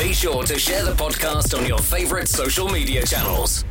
[0.00, 3.66] Be sure to share the podcast on your favorite social media channels.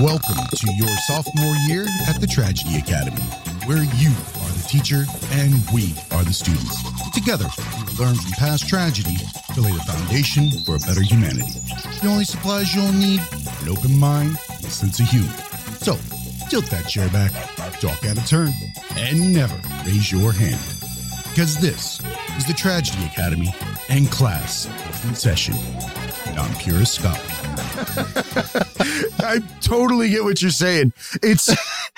[0.00, 3.20] Welcome to your sophomore year at the Tragedy Academy,
[3.66, 6.80] where you are the teacher and we are the students.
[7.12, 7.44] Together,
[7.86, 9.18] we learn from past tragedy
[9.52, 11.52] to lay the foundation for a better humanity.
[12.00, 13.20] The only supplies you'll need
[13.60, 15.36] an open mind and a sense of humor.
[15.80, 15.98] So,
[16.48, 17.32] tilt that chair back,
[17.78, 18.54] talk out of turn,
[18.96, 20.79] and never raise your hand.
[21.40, 22.00] Because this
[22.36, 23.48] is the Tragedy Academy
[23.88, 24.66] and class
[25.04, 25.54] in session.
[26.36, 27.18] I'm Purist Scott.
[29.20, 30.92] I totally get what you're saying.
[31.22, 31.48] It's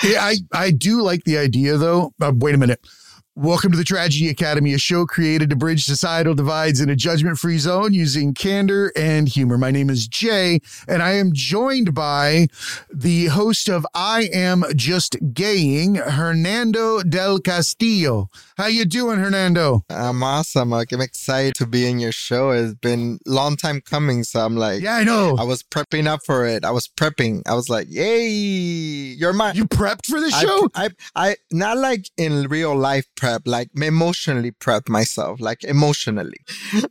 [0.00, 2.12] I I do like the idea though.
[2.20, 2.86] Uh, wait a minute.
[3.34, 7.56] Welcome to the Tragedy Academy, a show created to bridge societal divides in a judgment-free
[7.60, 9.56] zone using candor and humor.
[9.56, 12.48] My name is Jay, and I am joined by
[12.92, 18.28] the host of I Am Just Gaying, Hernando del Castillo.
[18.58, 19.82] How you doing, Hernando?
[19.88, 20.70] I'm awesome.
[20.70, 22.50] Like I'm excited to be in your show.
[22.50, 25.36] It's been a long time coming, so I'm like, Yeah, I know.
[25.38, 26.64] I was prepping up for it.
[26.64, 27.42] I was prepping.
[27.46, 29.52] I was like, yay, you're my.
[29.52, 30.68] You prepped for the I- show?
[30.74, 36.38] I, I, not like in real life prep, like emotionally prep myself, like emotionally.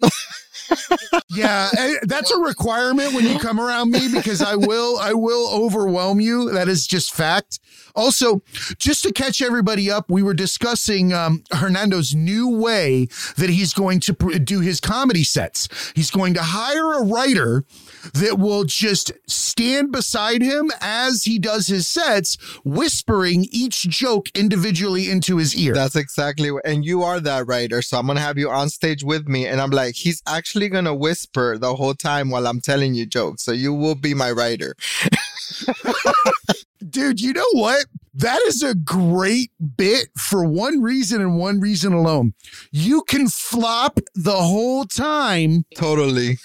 [1.30, 5.50] Yeah, eh, that's a requirement when you come around me because I will I will
[5.50, 6.52] overwhelm you.
[6.52, 7.60] That is just fact.
[7.96, 8.42] Also,
[8.78, 14.00] just to catch everybody up, we were discussing um, Hernando's new way that he's going
[14.02, 15.68] to do his comedy sets.
[15.96, 17.64] He's going to hire a writer
[18.14, 25.10] that will just stand beside him as he does his sets, whispering each joke individually
[25.10, 25.74] into his ear.
[25.74, 27.82] That's exactly what, and you are that writer.
[27.82, 29.46] So I'm to have you on stage with me.
[29.46, 33.06] And I'm like, he's actually going to whisper the whole time while I'm telling you
[33.06, 33.44] jokes.
[33.44, 34.76] So you will be my writer.
[36.90, 37.86] Dude, you know what?
[38.14, 42.34] That is a great bit for one reason and one reason alone.
[42.72, 46.38] You can flop the whole time, Totally.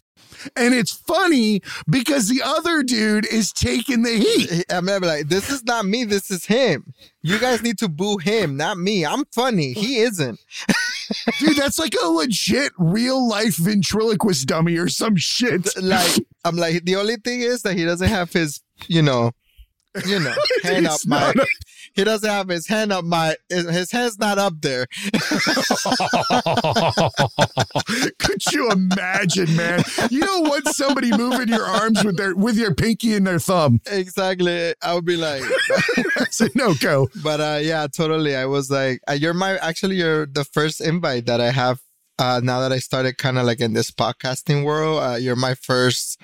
[0.57, 4.65] And it's funny because the other dude is taking the heat.
[4.71, 6.05] I'm like, this is not me.
[6.05, 6.93] This is him.
[7.23, 9.05] You guys need to boo him, not me.
[9.05, 9.73] I'm funny.
[9.73, 10.39] He isn't.
[11.39, 15.69] Dude, that's like a legit real life ventriloquist dummy or some shit.
[15.81, 19.33] Like, I'm like, the only thing is that he doesn't have his, you know,
[20.07, 21.33] you know, hand up my.
[21.95, 23.37] He doesn't have his hand up my.
[23.49, 24.87] His, his hand's not up there.
[28.19, 29.83] Could you imagine, man?
[30.11, 33.81] You don't want somebody moving your arms with their with your pinky and their thumb.
[33.87, 34.75] Exactly.
[34.83, 35.43] I would be like,
[36.55, 37.09] no go.
[37.23, 38.37] but uh, yeah, totally.
[38.37, 39.57] I was like, uh, you're my.
[39.59, 41.81] Actually, you're the first invite that I have.
[42.19, 45.55] Uh, now that I started kind of like in this podcasting world, uh, you're my
[45.55, 46.19] first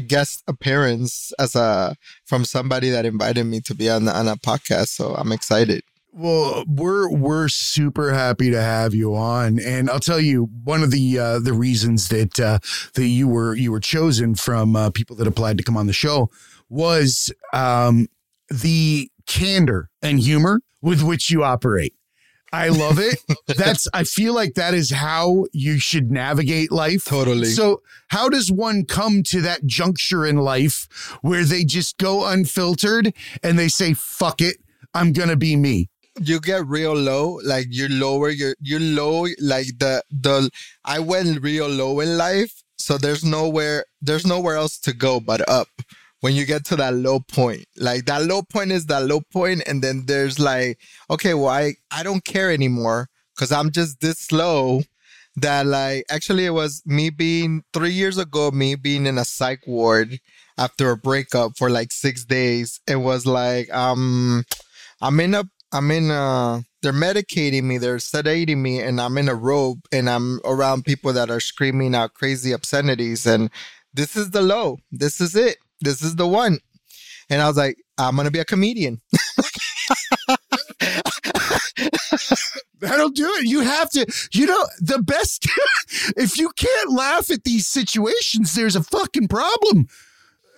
[0.00, 4.88] guest appearance as a from somebody that invited me to be on on a podcast.
[4.88, 5.82] So I'm excited.
[6.16, 10.92] Well, we're we're super happy to have you on, and I'll tell you one of
[10.92, 12.60] the uh, the reasons that uh,
[12.94, 15.92] that you were you were chosen from uh, people that applied to come on the
[15.92, 16.30] show
[16.68, 18.06] was um,
[18.48, 21.94] the candor and humor with which you operate.
[22.54, 23.18] I love it.
[23.56, 27.04] That's I feel like that is how you should navigate life.
[27.04, 27.46] Totally.
[27.46, 30.86] So, how does one come to that juncture in life
[31.22, 33.12] where they just go unfiltered
[33.42, 34.58] and they say, "Fuck it,
[34.94, 35.88] I'm gonna be me."
[36.20, 40.48] you get real low like you lower your you low like the the
[40.84, 45.42] i went real low in life so there's nowhere there's nowhere else to go but
[45.48, 45.66] up
[46.24, 49.62] when you get to that low point like that low point is that low point
[49.66, 50.78] and then there's like
[51.10, 54.80] okay well i i don't care anymore because i'm just this slow
[55.36, 59.66] that like actually it was me being three years ago me being in a psych
[59.66, 60.18] ward
[60.56, 64.44] after a breakup for like six days it was like um
[65.02, 69.28] i'm in a I'm in uh they're medicating me, they're sedating me, and I'm in
[69.28, 73.26] a robe and I'm around people that are screaming out crazy obscenities.
[73.26, 73.50] And
[73.92, 74.78] this is the low.
[74.92, 75.56] This is it.
[75.84, 76.58] This is the one.
[77.30, 79.00] And I was like, I'm gonna be a comedian.
[82.80, 83.46] That'll do it.
[83.46, 85.48] You have to, you know, the best,
[86.16, 89.86] if you can't laugh at these situations, there's a fucking problem.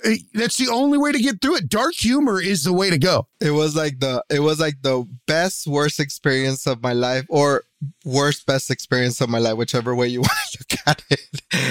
[0.05, 1.69] Eh, That's the only way to get through it.
[1.69, 3.29] Dark humor is the way to go.
[3.41, 7.63] It was like the it was like the best worst experience of my life or
[8.05, 11.21] worst best experience of my life, whichever way you want to look at it.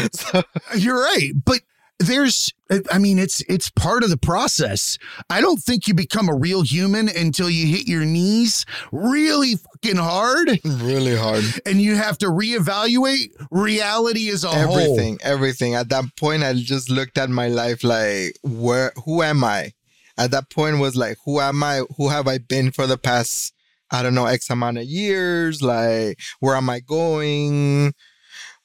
[0.15, 0.41] So
[0.77, 1.31] You're right.
[1.43, 1.61] But
[1.99, 2.53] there's
[2.91, 4.97] I mean it's it's part of the process.
[5.29, 9.97] I don't think you become a real human until you hit your knees really fucking
[9.97, 11.43] hard really hard.
[11.65, 14.77] and you have to reevaluate reality as a whole.
[14.77, 19.43] everything everything at that point i just looked at my life like where who am
[19.43, 19.71] i
[20.17, 23.53] at that point was like who am i who have i been for the past
[23.91, 25.61] I don't know, X amount of years.
[25.61, 27.93] Like, where am I going?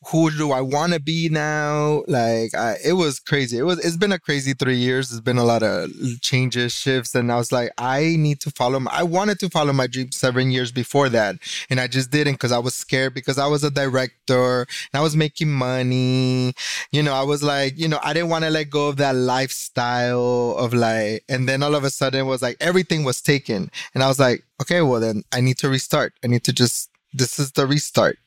[0.08, 2.04] Who do I want to be now?
[2.08, 3.58] Like, I, it was crazy.
[3.58, 3.78] It was.
[3.84, 5.10] It's been a crazy three years.
[5.10, 5.90] It's been a lot of
[6.22, 8.80] changes, shifts, and I was like, I need to follow.
[8.80, 11.36] My, I wanted to follow my dream seven years before that,
[11.68, 15.02] and I just didn't because I was scared because I was a director and I
[15.02, 16.54] was making money.
[16.92, 19.14] You know, I was like, you know, I didn't want to let go of that
[19.14, 23.70] lifestyle of like, and then all of a sudden it was like everything was taken,
[23.94, 26.14] and I was like, okay, well then I need to restart.
[26.24, 26.88] I need to just.
[27.12, 28.18] This is the restart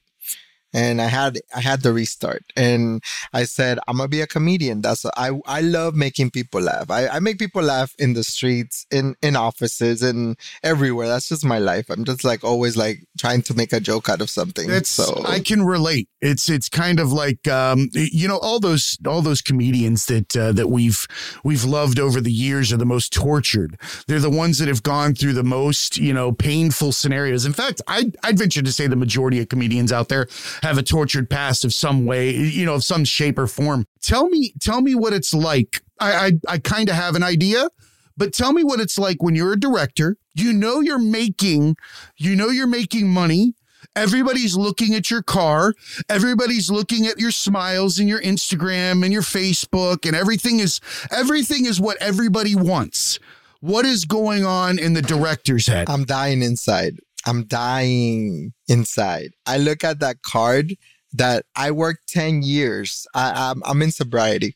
[0.73, 4.81] and I had I had the restart, and I said I'm gonna be a comedian.
[4.81, 6.89] That's I I love making people laugh.
[6.89, 11.07] I, I make people laugh in the streets, in in offices, and everywhere.
[11.07, 11.89] That's just my life.
[11.89, 14.69] I'm just like always like trying to make a joke out of something.
[14.69, 16.09] It's so I can relate.
[16.21, 20.51] It's it's kind of like um, you know all those all those comedians that uh,
[20.53, 21.07] that we've
[21.43, 23.77] we've loved over the years are the most tortured.
[24.07, 27.45] They're the ones that have gone through the most you know painful scenarios.
[27.45, 30.27] In fact, I I'd venture to say the majority of comedians out there
[30.63, 33.85] have a tortured past of some way, you know, of some shape or form.
[34.01, 35.81] Tell me tell me what it's like.
[35.99, 37.67] I I, I kind of have an idea.
[38.15, 40.17] But tell me what it's like when you're a director.
[40.35, 41.77] You know you're making,
[42.15, 43.55] you know you're making money.
[43.95, 45.73] Everybody's looking at your car.
[46.09, 50.79] Everybody's looking at your smiles and your Instagram and your Facebook and everything is
[51.11, 53.19] everything is what everybody wants.
[53.59, 55.89] What is going on in the director's head?
[55.89, 56.99] I'm dying inside.
[57.25, 59.31] I'm dying inside.
[59.45, 60.75] I look at that card
[61.13, 63.05] that I worked 10 years.
[63.13, 64.55] I, I'm, I'm in sobriety.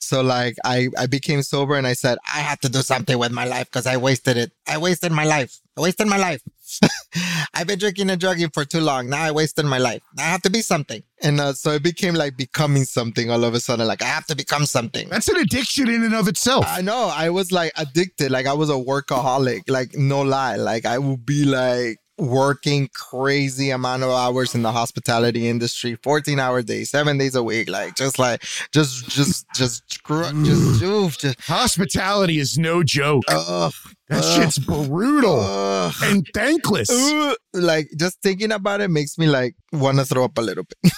[0.00, 3.32] So like I, I became sober and I said, I have to do something with
[3.32, 4.52] my life because I wasted it.
[4.66, 5.58] I wasted my life.
[5.76, 6.40] I wasted my life.
[7.54, 9.08] I've been drinking and drugging for too long.
[9.08, 10.02] Now I wasted my life.
[10.18, 11.02] I have to be something.
[11.22, 13.86] And uh, so it became like becoming something all of a sudden.
[13.86, 15.08] Like I have to become something.
[15.08, 16.64] That's an addiction in and of itself.
[16.66, 17.10] I know.
[17.12, 18.30] I was like addicted.
[18.30, 19.62] Like I was a workaholic.
[19.68, 20.56] Like no lie.
[20.56, 26.38] Like I would be like working crazy amount of hours in the hospitality industry 14
[26.40, 28.42] hour days seven days a week like just like
[28.72, 30.82] just just just just, mm.
[30.82, 33.22] oof, just Hospitality is no joke.
[33.28, 33.72] ugh,
[34.08, 35.94] That ugh, shit's brutal ugh.
[36.02, 36.90] and thankless.
[36.90, 37.36] Ugh.
[37.54, 40.92] like just thinking about it makes me like want to throw up a little bit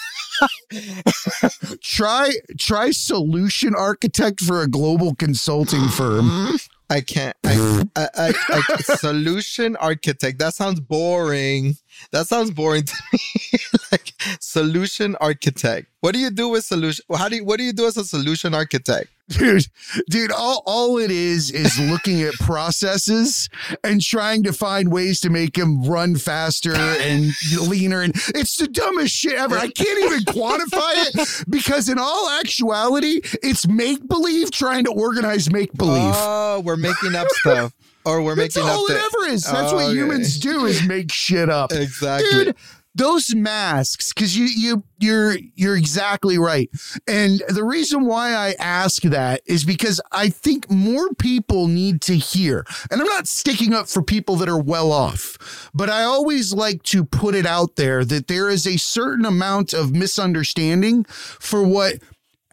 [1.82, 6.56] Try try solution architect for a global consulting firm.
[6.90, 7.36] I can't.
[7.44, 10.40] I, I, I, I, solution architect.
[10.40, 11.76] That sounds boring.
[12.10, 13.20] That sounds boring to me.
[13.92, 15.86] like solution architect.
[16.00, 17.04] What do you do with solution?
[17.16, 19.08] How do you, what do you do as a solution architect?
[19.30, 19.66] Dude,
[20.08, 23.48] dude, all, all it is is looking at processes
[23.84, 28.00] and trying to find ways to make them run faster and leaner.
[28.02, 29.56] And it's the dumbest shit ever.
[29.56, 35.50] I can't even quantify it because, in all actuality, it's make believe trying to organize
[35.50, 36.12] make believe.
[36.16, 37.72] Oh, we're making up stuff,
[38.04, 39.44] or we're That's making all up it the ever is.
[39.44, 39.94] That's Oh, what okay.
[39.94, 41.72] humans do is make shit up.
[41.72, 42.46] exactly.
[42.46, 42.56] Dude,
[42.94, 46.68] those masks, because you you you're you're exactly right.
[47.06, 52.16] And the reason why I ask that is because I think more people need to
[52.16, 52.64] hear.
[52.90, 56.82] And I'm not sticking up for people that are well off, but I always like
[56.84, 61.96] to put it out there that there is a certain amount of misunderstanding for what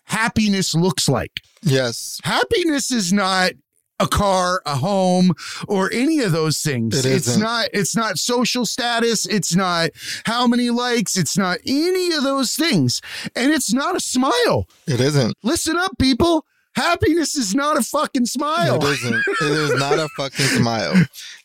[0.06, 1.42] happiness looks like.
[1.64, 3.52] Yes, Happiness is not
[4.00, 5.34] a car, a home,
[5.68, 7.06] or any of those things.
[7.06, 9.90] It it's not it's not social status, it's not
[10.26, 13.02] how many likes, it's not any of those things.
[13.36, 14.68] And it's not a smile.
[14.86, 15.36] it isn't.
[15.44, 16.46] Listen up people.
[16.76, 18.76] Happiness is not a fucking smile.
[18.76, 19.24] It isn't.
[19.42, 20.94] It is not a fucking smile.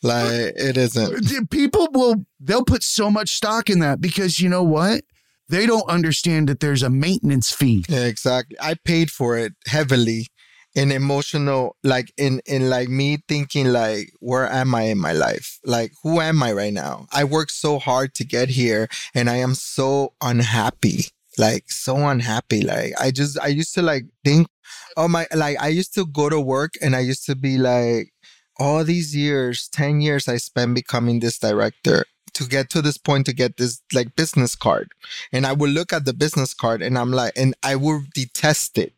[0.03, 1.51] Like it isn't.
[1.51, 5.05] People will they'll put so much stock in that because you know what?
[5.49, 7.85] They don't understand that there's a maintenance fee.
[7.89, 8.57] Yeah, exactly.
[8.61, 10.27] I paid for it heavily
[10.75, 15.59] in emotional, like in in like me thinking like, where am I in my life?
[15.65, 17.07] Like, who am I right now?
[17.13, 21.07] I worked so hard to get here, and I am so unhappy.
[21.39, 22.61] Like so unhappy.
[22.63, 24.49] Like I just I used to like think,
[24.97, 28.13] oh my, like I used to go to work and I used to be like,
[28.59, 33.27] all these years, ten years I spent becoming this director to get to this point
[33.27, 34.91] to get this like business card
[35.33, 38.79] and I would look at the business card and I'm like, and I would detest
[38.79, 38.93] it.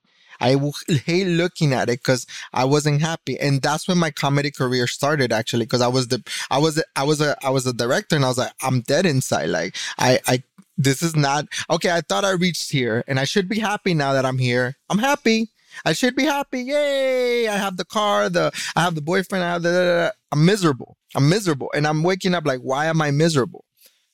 [0.45, 0.57] I
[1.07, 5.33] hate looking at it because I wasn't happy, and that's when my comedy career started.
[5.33, 8.27] Actually, because I was the, I was, I was a, I was a director, and
[8.27, 9.47] I was like, I'm dead inside.
[9.49, 10.43] Like, I, I,
[10.77, 11.91] this is not okay.
[11.91, 14.77] I thought I reached here, and I should be happy now that I'm here.
[14.91, 15.49] I'm happy.
[15.87, 16.61] I should be happy.
[16.61, 17.49] Yay!
[17.49, 18.29] I have the car.
[18.29, 19.45] The I have the boyfriend.
[19.45, 19.71] I have the.
[19.73, 20.11] da.
[20.31, 20.99] I'm miserable.
[21.15, 23.65] I'm miserable, and I'm waking up like, why am I miserable?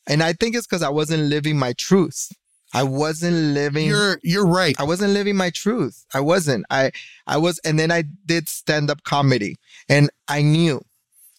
[0.07, 2.31] And I think it's because I wasn't living my truth.
[2.73, 3.87] I wasn't living.
[3.89, 4.77] You're you're right.
[4.79, 6.05] I wasn't living my truth.
[6.15, 6.67] I wasn't.
[6.71, 6.93] I
[7.27, 9.57] I was, and then I did stand up comedy,
[9.89, 10.81] and I knew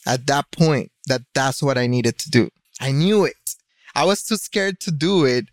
[0.06, 2.50] at that point that that's what I needed to do.
[2.80, 3.56] I knew it.
[3.96, 5.46] I was too scared to do it.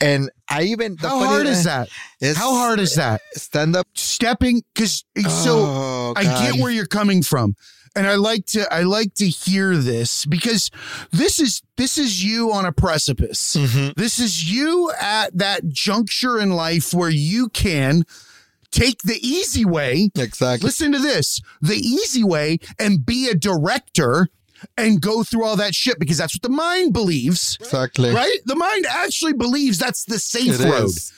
[0.00, 1.88] And I even the How hard is that?
[2.20, 3.20] is How hard is that?
[3.34, 3.86] stand up?
[3.94, 7.54] Stepping because so Oh, I get where you're coming from.
[7.96, 10.70] And I like to I like to hear this because
[11.12, 13.56] this is this is you on a precipice.
[13.56, 13.94] Mhm.
[13.94, 18.04] This is you at that juncture in life where you can
[18.72, 20.10] take the easy way.
[20.16, 20.66] exactly.
[20.66, 21.40] Listen to this.
[21.62, 24.28] The easy way and be a director
[24.76, 27.56] and go through all that shit because that's what the mind believes.
[27.60, 28.10] Exactly.
[28.10, 28.38] Right?
[28.46, 31.12] The mind actually believes that's the safe It road is.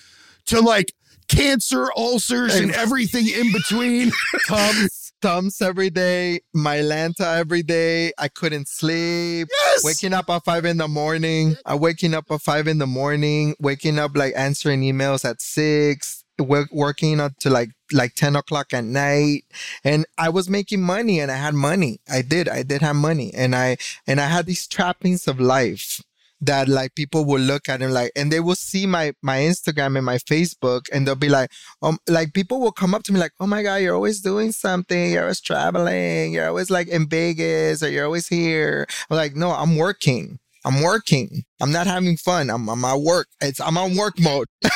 [0.46, 0.92] to like
[1.28, 4.12] cancer, ulcers, and everything in between.
[4.46, 8.12] Tums, Tums every day, Mylanta every day.
[8.18, 9.48] I couldn't sleep.
[9.50, 9.84] Yes.
[9.84, 11.56] Waking up at five in the morning.
[11.64, 13.54] I waking up at five in the morning.
[13.58, 16.22] Waking up like answering emails at six.
[16.38, 19.44] Work, working up to like like ten o'clock at night,
[19.82, 22.00] and I was making money, and I had money.
[22.10, 22.46] I did.
[22.46, 26.02] I did have money, and I and I had these trappings of life
[26.40, 29.96] that like people will look at and like and they will see my my Instagram
[29.96, 31.50] and my Facebook and they'll be like
[31.82, 34.52] um like people will come up to me like oh my god you're always doing
[34.52, 35.12] something.
[35.12, 36.32] You're always traveling.
[36.32, 38.86] You're always like in Vegas or you're always here.
[39.10, 40.38] I'm like no I'm working.
[40.64, 44.46] I'm working I'm not having fun I'm I'm at work it's I'm on work mode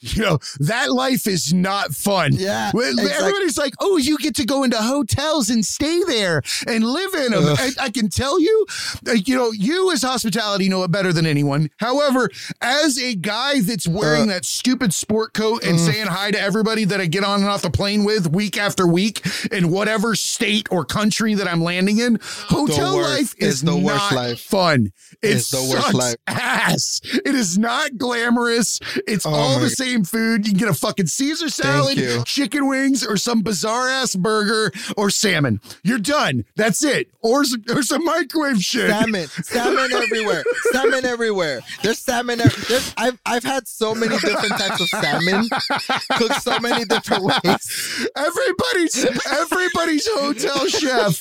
[0.00, 2.30] you know, that life is not fun.
[2.32, 7.14] Yeah, Everybody's like, oh, you get to go into hotels and stay there and live
[7.14, 7.56] in them.
[7.58, 8.66] I, I can tell you,
[9.08, 11.70] uh, you know, you as hospitality know it better than anyone.
[11.78, 12.30] However,
[12.62, 14.34] as a guy that's wearing Uh.
[14.34, 17.62] that stupid sport coat and saying hi to everybody that I get on and off
[17.62, 22.18] the plane with week after week in whatever state or country that I'm landing in,
[22.22, 24.40] hotel life It's is the worst life.
[24.40, 24.79] fun.
[24.86, 26.16] It It's the worst life.
[26.26, 27.00] ass.
[27.04, 28.80] It is not glamorous.
[29.06, 30.46] It's Oh all the same food.
[30.46, 35.10] You can get a fucking Caesar salad, chicken wings, or some bizarre ass burger or
[35.10, 35.60] salmon.
[35.82, 36.44] You're done.
[36.56, 37.08] That's it.
[37.22, 38.88] Or some, or some microwave shit.
[38.90, 41.60] salmon, salmon everywhere, salmon everywhere.
[41.82, 42.40] There's salmon.
[42.40, 45.48] ev- There's, I've I've had so many different types of salmon,
[46.16, 48.08] cooked so many different ways.
[48.16, 51.16] Everybody's everybody's hotel chef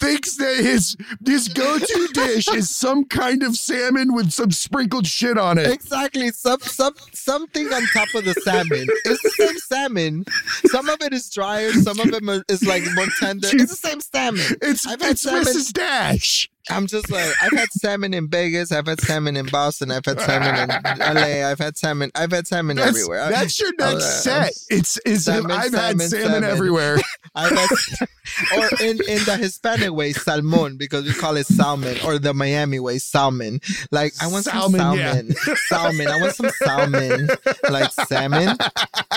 [0.00, 5.38] thinks that his his go-to dish is some kind of salmon with some sprinkled shit
[5.38, 5.66] on it.
[5.66, 8.86] Exactly, some some something on top of the salmon.
[9.04, 10.24] It's the same salmon.
[10.66, 13.48] Some of it is drier, some of it is like more tender.
[13.52, 14.44] It's the same salmon.
[14.62, 15.44] It's I've had it's salmon.
[15.44, 15.72] Mrs.
[15.72, 16.50] Dash.
[16.70, 20.20] I'm just like I've had salmon in Vegas, I've had salmon in Boston, I've had
[20.20, 23.28] salmon in LA, I've had salmon, I've had salmon That's, everywhere.
[23.30, 24.52] That's your oh, next I'm- set.
[24.70, 26.44] It's is Salmon, I've had salmon, salmon, salmon.
[26.44, 26.98] everywhere.
[27.34, 27.68] I've had,
[28.56, 32.78] or in, in the Hispanic way, salmon, because we call it salmon, or the Miami
[32.78, 33.60] way, salmon.
[33.90, 35.12] Like, I want Salmon, some yeah.
[35.12, 35.34] salmon.
[35.68, 36.08] Salmon.
[36.08, 37.28] I want some salmon.
[37.68, 38.56] Like, salmon.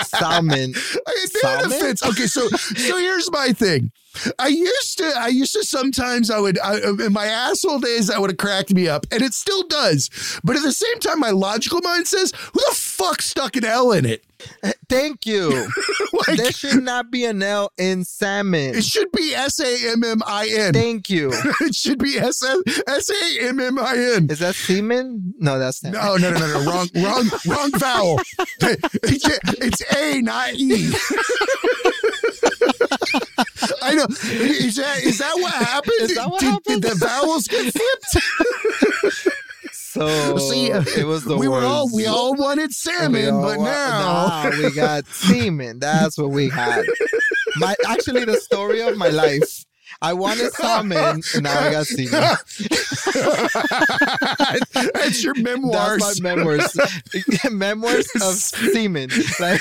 [0.04, 0.74] Salmon.
[1.26, 1.70] Salmon?
[1.70, 2.04] fits.
[2.04, 3.92] Okay, so so here's my thing.
[4.38, 8.20] I used to, I used to sometimes I would, I, in my asshole days, that
[8.20, 10.10] would have cracked me up, and it still does.
[10.44, 13.92] But at the same time, my logical mind says, "Who the fuck stuck an L
[13.92, 14.24] in it?"
[14.88, 15.68] Thank you.
[16.26, 18.74] Like There should not be an L in salmon.
[18.74, 20.72] it should be S A M M I N.
[20.72, 21.30] Thank you.
[21.60, 22.42] It should be S
[22.88, 24.28] S A M M I N.
[24.30, 25.34] Is that semen?
[25.38, 25.92] No, that's not.
[25.92, 28.20] No, no, no, no, no, wrong, wrong, wrong vowel.
[28.62, 30.90] It's A, not E.
[33.82, 34.06] I know.
[34.24, 35.92] Is that is that what happened?
[36.00, 36.82] Is that what did, happened?
[36.82, 38.16] Did the vowels get flipped?
[39.72, 43.58] So See, uh, it was the we were all we all wanted salmon, all but
[43.58, 44.00] wa- now
[44.44, 45.78] nah, we got semen.
[45.78, 46.84] That's what we had.
[47.56, 49.64] My actually the story of my life.
[50.00, 52.36] I wanted salmon, and now I got semen.
[54.94, 56.00] that's your memoirs.
[56.00, 56.76] That's my memoirs.
[57.50, 59.60] memoirs of semen, like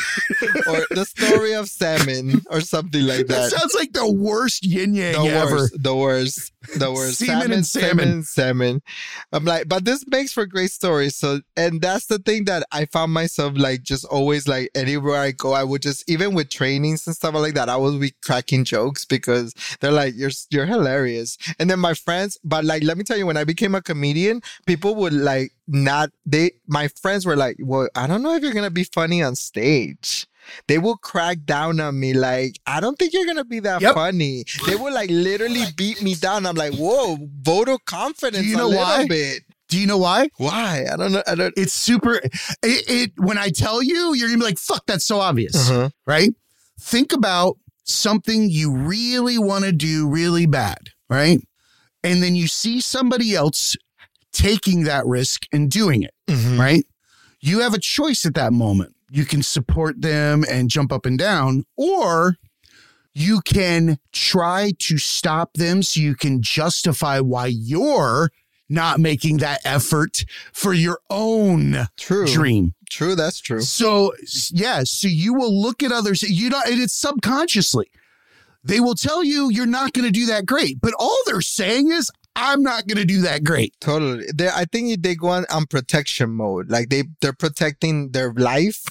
[0.67, 3.60] or the story of salmon, or something like that that.
[3.60, 5.56] sounds like the worst yin yang the ever.
[5.56, 7.17] worst, the worst, the worst.
[7.17, 7.98] Semen and salmon.
[7.98, 8.82] salmon, salmon.
[9.32, 11.15] I'm like, but this makes for great stories.
[11.15, 15.32] So, and that's the thing that I found myself like just always like anywhere I
[15.32, 18.65] go, I would just even with trainings and stuff like that, I would be cracking
[18.65, 21.38] jokes because they're like, you're you're hilarious.
[21.60, 24.41] And then my friends, but like, let me tell you, when I became a comedian,
[24.65, 26.51] people would like not they.
[26.67, 30.27] My friends were like, well, I don't know if you're gonna be funny on stage
[30.69, 33.93] they will crack down on me like i don't think you're gonna be that Yep.
[33.93, 38.50] funny they will like literally beat me down i'm like whoa vote of confidence Do
[38.51, 39.07] you know a little why?
[39.10, 40.29] bit Do you know why?
[40.38, 42.15] why i don't know i don't It's super.
[42.24, 42.31] It,
[42.63, 45.89] it when I tell you, you're gonna be like, "Fuck, that's so obvious." Uh-huh.
[46.05, 46.31] right?
[46.79, 47.57] Think about
[47.88, 51.39] something you really want to do really bad, right?
[52.03, 53.75] And then you see somebody else
[54.34, 56.60] taking that risk and doing it, Mhm.
[56.60, 56.86] right?
[57.39, 58.94] You have a choice at that moment.
[59.10, 62.36] You can support them and jump up and down, or
[63.13, 68.32] you can try to stop them so you can justify why you're
[68.69, 72.27] not making that effort for your own True.
[72.27, 72.74] dream.
[72.89, 73.62] True, that's true.
[73.62, 74.13] So
[74.51, 76.24] yeah, so you will look at others.
[76.24, 77.91] You know, and it's subconsciously.
[78.63, 81.91] They will tell you you're not going to do that great, but all they're saying
[81.91, 84.25] is, "I'm not going to do that great." Totally.
[84.33, 86.69] They, I think they go on, on protection mode.
[86.69, 88.86] Like they they're protecting their life,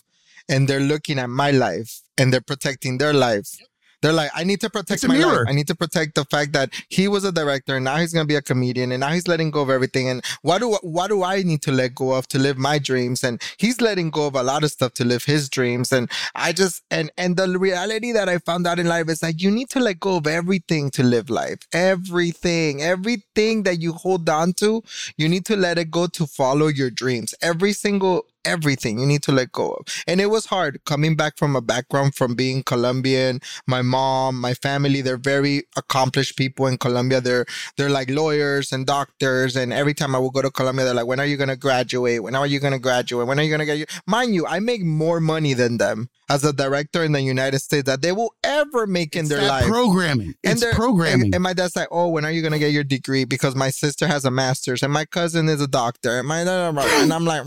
[0.49, 3.57] and they're looking at my life, and they're protecting their life.
[4.03, 5.39] They're like, I need to protect It's my mirror.
[5.41, 5.47] life.
[5.49, 8.27] I need to protect the fact that he was a director and now he's gonna
[8.27, 10.09] be a comedian and now he's letting go of everything.
[10.09, 13.25] And what do what do I need to let go of to live my dreams?
[13.25, 15.93] And he's letting go of a lot of stuff to live his dreams.
[15.93, 19.41] And I just and and the reality that I found out in life is that
[19.41, 21.61] you need to let go of everything to live life.
[21.73, 24.83] Everything, everything that you hold on to,
[25.17, 27.35] you need to let it go to follow your dreams.
[27.43, 29.87] Every single everything you need to let go of.
[30.07, 33.41] And it was hard coming back from a background from being Colombian.
[33.67, 37.21] My mom, my family, they're very accomplished people in Colombia.
[37.21, 39.57] They're they're like lawyers and doctors.
[39.57, 42.23] And every time I would go to Colombia, they're like, when are you gonna graduate?
[42.23, 43.27] When are you gonna graduate?
[43.27, 46.43] When are you gonna get your?" Mind you, I make more money than them as
[46.45, 49.67] a director in the United States that they will ever make in It's their life.
[49.67, 50.35] programming.
[50.43, 51.27] It's programming.
[51.27, 53.71] And, and my dad's like, "Oh, when are you gonna get your degree?" Because my
[53.71, 56.19] sister has a master's and my cousin is a doctor.
[56.19, 57.47] And my and I'm like,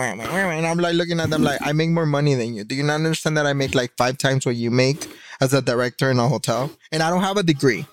[0.00, 2.64] and I'm like looking at them like, I make more money than you.
[2.64, 5.06] Do you not understand that I make like five times what you make
[5.40, 6.70] as a director in a hotel?
[6.92, 7.86] And I don't have a degree.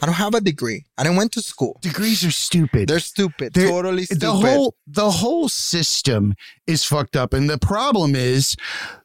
[0.00, 0.84] I don't have a degree.
[0.96, 1.76] I didn't went to school.
[1.82, 2.88] Degrees are stupid.
[2.88, 3.52] They're stupid.
[3.54, 4.20] They're- totally stupid.
[4.20, 6.34] the whole the whole system
[6.68, 8.54] is fucked up and the problem is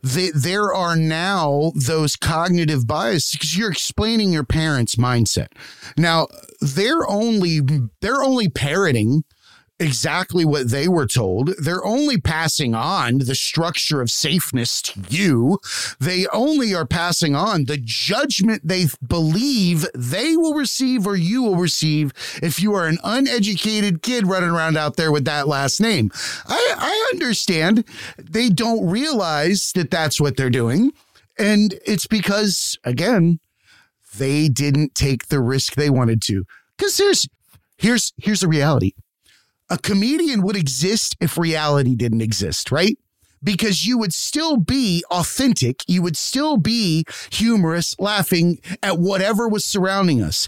[0.03, 5.47] that there are now those cognitive biases because you're explaining your parents mindset
[5.97, 6.27] now
[6.61, 7.61] they're only
[8.01, 9.23] they're only parroting
[9.79, 15.59] exactly what they were told they're only passing on the structure of safeness to you
[15.99, 21.55] they only are passing on the judgment they believe they will receive or you will
[21.55, 26.11] receive if you are an uneducated kid running around out there with that last name.
[26.47, 27.83] I, I understand
[28.17, 30.91] they don't realize that that's what they're doing.
[31.37, 33.39] And it's because, again,
[34.17, 36.45] they didn't take the risk they wanted to.
[36.77, 37.27] Because here's
[37.77, 38.91] here's here's the reality.
[39.73, 42.95] A comedian would exist if reality didn't exist, right?
[43.43, 49.65] Because you would still be authentic, you would still be humorous, laughing at whatever was
[49.65, 50.47] surrounding us.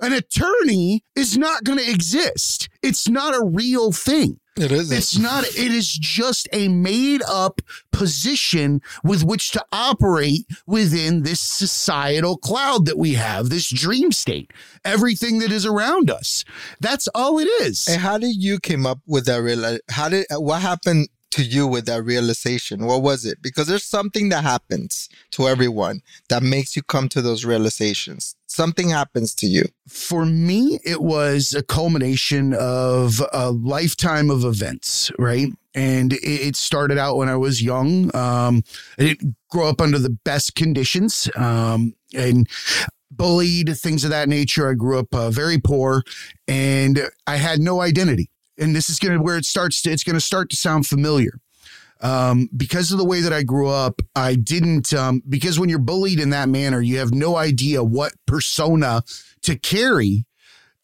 [0.00, 2.70] An attorney is not going to exist.
[2.82, 4.40] It's not a real thing.
[4.56, 4.96] It isn't.
[4.96, 7.60] It's not, it is just a made up
[7.90, 14.52] position with which to operate within this societal cloud that we have, this dream state,
[14.84, 16.44] everything that is around us.
[16.80, 17.88] That's all it is.
[17.88, 19.78] And how did you came up with that real?
[19.90, 22.86] How did what happened to you with that realization?
[22.86, 23.42] What was it?
[23.42, 28.36] Because there's something that happens to everyone that makes you come to those realizations.
[28.46, 29.64] Something happens to you.
[29.88, 35.48] For me, it was a culmination of a lifetime of events, right?
[35.74, 38.14] And it- started out when I was young.
[38.14, 38.62] Um,
[38.98, 41.30] I didn't grow up under the best conditions.
[41.34, 42.46] Um, and
[43.10, 44.68] bullied, things of that nature.
[44.70, 46.02] I grew up uh, very poor
[46.48, 48.30] and I had no identity.
[48.58, 50.86] And this is going to where it starts to, it's going to start to sound
[50.86, 51.38] familiar.
[52.00, 55.78] Um, because of the way that I grew up, I didn't, um, because when you're
[55.78, 59.02] bullied in that manner, you have no idea what persona
[59.42, 60.26] to carry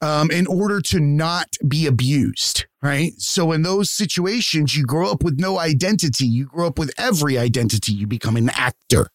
[0.00, 3.12] um, in order to not be abused, right?
[3.18, 6.26] So in those situations, you grow up with no identity.
[6.26, 7.92] You grow up with every identity.
[7.92, 9.08] You become an actor.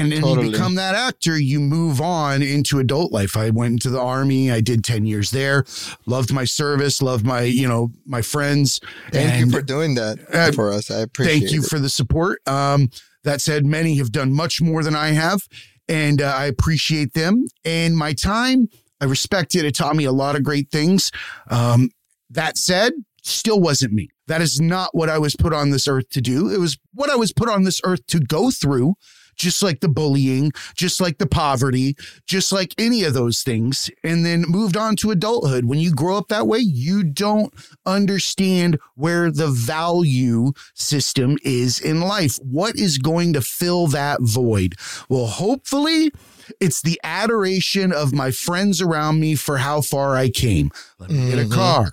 [0.00, 0.46] And then Totally.
[0.46, 3.36] you become that actor, you move on into adult life.
[3.36, 4.50] I went into the army.
[4.50, 5.64] I did 10 years there.
[6.06, 8.80] Loved my service, loved my, you know, my friends.
[9.12, 10.90] Thank and you for doing that Uh, for us.
[10.90, 11.40] I appreciate it.
[11.40, 11.68] thank you it.
[11.68, 12.46] for the support.
[12.48, 12.90] Um,
[13.24, 15.48] that said, many have done much more than I have,
[15.88, 17.46] and uh, I appreciate them.
[17.64, 18.68] And my time,
[19.00, 19.64] I respect it.
[19.64, 21.10] It taught me a lot of great things.
[21.50, 21.90] Um,
[22.30, 24.10] that said, still wasn't me.
[24.28, 26.48] That is not what I was put on this earth to do.
[26.48, 28.94] It was what I was put on this earth to go through.
[29.36, 31.96] Just like the bullying, just like the poverty,
[32.26, 35.64] just like any of those things, and then moved on to adulthood.
[35.66, 37.52] When you grow up that way, you don't
[37.84, 42.38] understand where the value system is in life.
[42.42, 44.74] What is going to fill that void?
[45.08, 46.12] Well, hopefully,
[46.60, 50.70] it's the adoration of my friends around me for how far I came.
[50.98, 51.52] Let me get a Mhm.
[51.52, 51.92] car.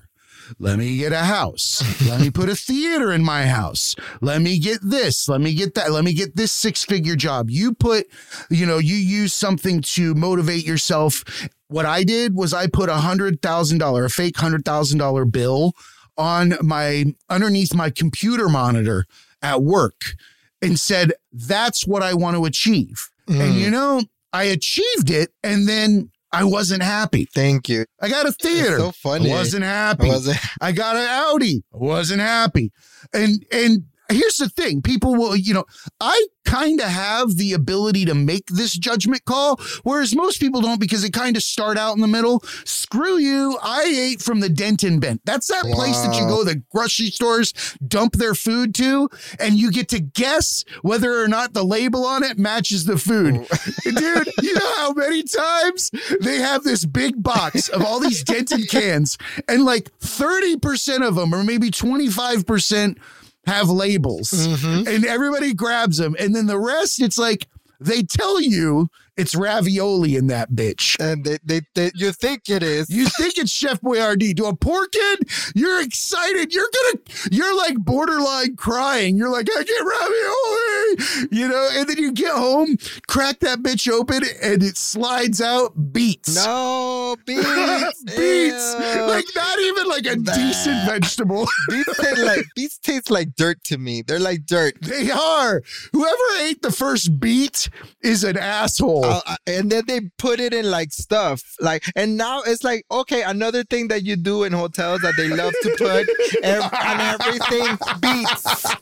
[0.60, 1.84] Let me get a house.
[2.08, 3.96] Let me put a theater in my house.
[4.22, 5.28] Let me get this.
[5.28, 5.92] Let me get that.
[5.92, 7.50] Let me get this six figure job.
[7.50, 8.08] You put,
[8.50, 11.24] you know, you use something to motivate yourself.
[11.68, 15.26] What I did was I put a hundred thousand dollar, a fake hundred thousand dollar
[15.26, 15.74] bill
[16.18, 19.06] on my underneath my computer monitor
[19.42, 20.14] at work
[20.62, 23.10] and said, that's what I want to achieve.
[23.28, 23.60] And Mm.
[23.60, 27.26] you know, I achieved it and then I wasn't happy.
[27.34, 27.86] Thank you.
[28.02, 28.78] I got a theater.
[28.80, 29.32] so funny.
[29.32, 30.06] I wasn't happy.
[30.10, 31.64] I wasn't- I got an Audi.
[31.74, 32.72] I wasn't happy.
[33.14, 34.82] And and here's the thing.
[34.82, 35.66] People will, you know,
[36.00, 40.80] I kind of have the ability to make this judgment call, whereas most people don't
[40.80, 42.42] because they kind of start out in the middle.
[42.66, 43.58] Screw you.
[43.64, 45.22] I ate from the Denton Bent.
[45.26, 46.30] That's that place that you Wow.
[46.38, 47.54] go, the grocery stores
[47.86, 52.24] dump their food to, and you get to guess whether or not the label on
[52.24, 53.46] it matches the food.
[53.52, 53.58] Oh.
[53.84, 58.64] Dude, you know how many times they have this big box of all these Denton
[58.64, 62.98] cans, and like 30% of them, or maybe 25%,
[63.46, 64.88] have labels, mm-hmm.
[64.88, 66.16] and everybody grabs them.
[66.20, 67.48] And then the rest, it's like
[67.80, 70.96] they tell you it's ravioli in that bitch.
[71.00, 72.90] And they, they, they, you think it is.
[72.90, 74.36] You think it's Chef Boyardee.
[74.38, 75.20] To a poor kid,
[75.56, 76.54] you're excited.
[76.54, 79.16] You're gonna, you're like borderline crying.
[79.18, 83.90] You're like, I get ravioli, you know, and then you get home, crack that bitch
[83.92, 86.36] open, and it slides out beets.
[86.44, 88.04] no, beets.
[88.04, 88.76] beets.
[88.96, 89.02] Ew.
[89.08, 90.34] Like not even like a Bah.
[90.36, 91.46] decent vegetable.
[91.70, 94.02] beets taste like beets taste like dirt to me.
[94.02, 94.76] They're like dirt.
[94.82, 95.62] they are.
[95.92, 97.70] Whoever ate the first beet
[98.02, 99.03] is an asshole.
[99.04, 102.86] Uh, uh, and then they put it in like stuff like and now it's like
[102.92, 106.08] okay another thing that you do in hotels that they love to put
[106.44, 108.76] ev- on everything beets.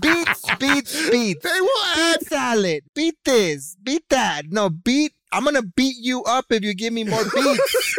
[0.00, 1.42] Beets beets beets.
[1.42, 2.82] They will add salad.
[2.94, 4.44] Beat this beat that.
[4.48, 7.98] No beat i'm gonna beat you up if you give me more beets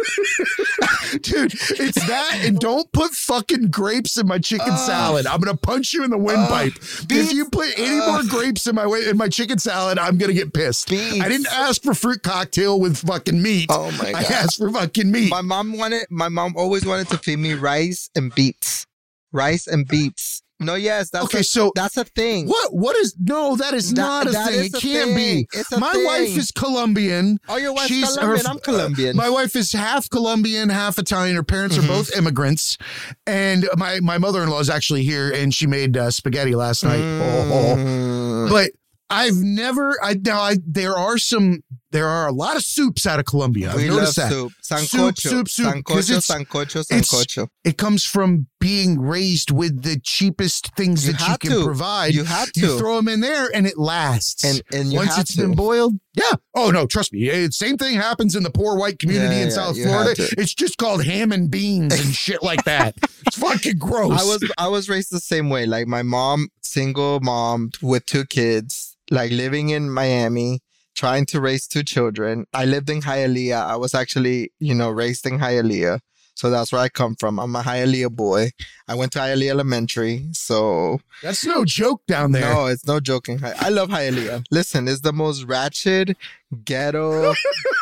[1.22, 5.26] Dude, it's that, and don't put fucking grapes in my chicken salad.
[5.26, 6.74] I'm gonna punch you in the windpipe.
[7.10, 10.32] if you put any more grapes in my way in my chicken salad, I'm gonna
[10.32, 10.88] get pissed.
[10.88, 11.20] Beets.
[11.20, 13.66] I didn't ask for fruit cocktail with fucking meat.
[13.70, 15.30] Oh my god, I asked for fucking meat.
[15.30, 18.86] my mom wanted my mom always wanted to feed me rice and beets
[19.32, 22.72] rice and beets no yes that's Okay, a, so- that's a thing what?
[22.74, 23.14] What is?
[23.18, 24.60] No, that is That- not a that thing.
[24.60, 25.16] is It can't thing.
[25.16, 25.46] be.
[25.58, 26.04] It's a my thing.
[26.04, 27.38] wife is Colombian.
[27.48, 31.36] oh your wife's She's- Colombian her- I'm Colombian My wife is half Colombian, half Italian.
[31.36, 31.84] Her parents Mm-hmm.
[31.90, 32.78] are both immigrants,
[33.26, 36.84] and my my mother in law is actually here, and she made uh, spaghetti last
[36.84, 37.00] night.
[37.02, 38.50] Oh, Mm.
[38.50, 38.70] but
[39.10, 39.96] I've never.
[40.02, 41.62] I now I there are some.
[41.92, 43.70] There are a lot of soups out of Colombia.
[43.70, 44.30] I've we love noticed that.
[44.32, 44.52] soup.
[44.64, 45.18] Sancocho.
[45.20, 47.48] soup, soup, 'cause Sancocho, sancocho, sancocho.
[47.64, 51.64] It comes from being raised with the cheapest things You that you can to.
[51.64, 52.14] provide.
[52.14, 52.24] You
[52.56, 52.78] You to.
[52.78, 54.42] throw them in there, and it lasts.
[54.44, 55.42] And- and you once it's to.
[55.42, 56.32] been boiled, yeah.
[56.54, 57.28] Oh no, trust me.
[57.28, 60.28] It, same thing happens in the poor white community Yeah, in yeah, South Florida.
[60.38, 62.94] It's just called ham and beans and shit like that.
[63.26, 64.18] It's fucking gross.
[64.18, 65.66] I was I was raised the same way.
[65.66, 70.60] Like my mom, single mom with two kids, like living in Miami,
[70.94, 72.46] trying to raise two children.
[72.52, 73.62] I lived in Hialeah.
[73.64, 76.00] I was actually, you know, raised in Hialeah.
[76.34, 77.38] So that's where I come from.
[77.38, 78.50] I'm a Hialeah boy.
[78.88, 80.24] I went to Hialeah Elementary.
[80.32, 82.52] So That's no joke down there.
[82.54, 83.40] no, it's no joking.
[83.44, 84.44] I love Hialeah.
[84.50, 86.16] Listen, it's the most ratchet,
[86.64, 87.34] ghetto,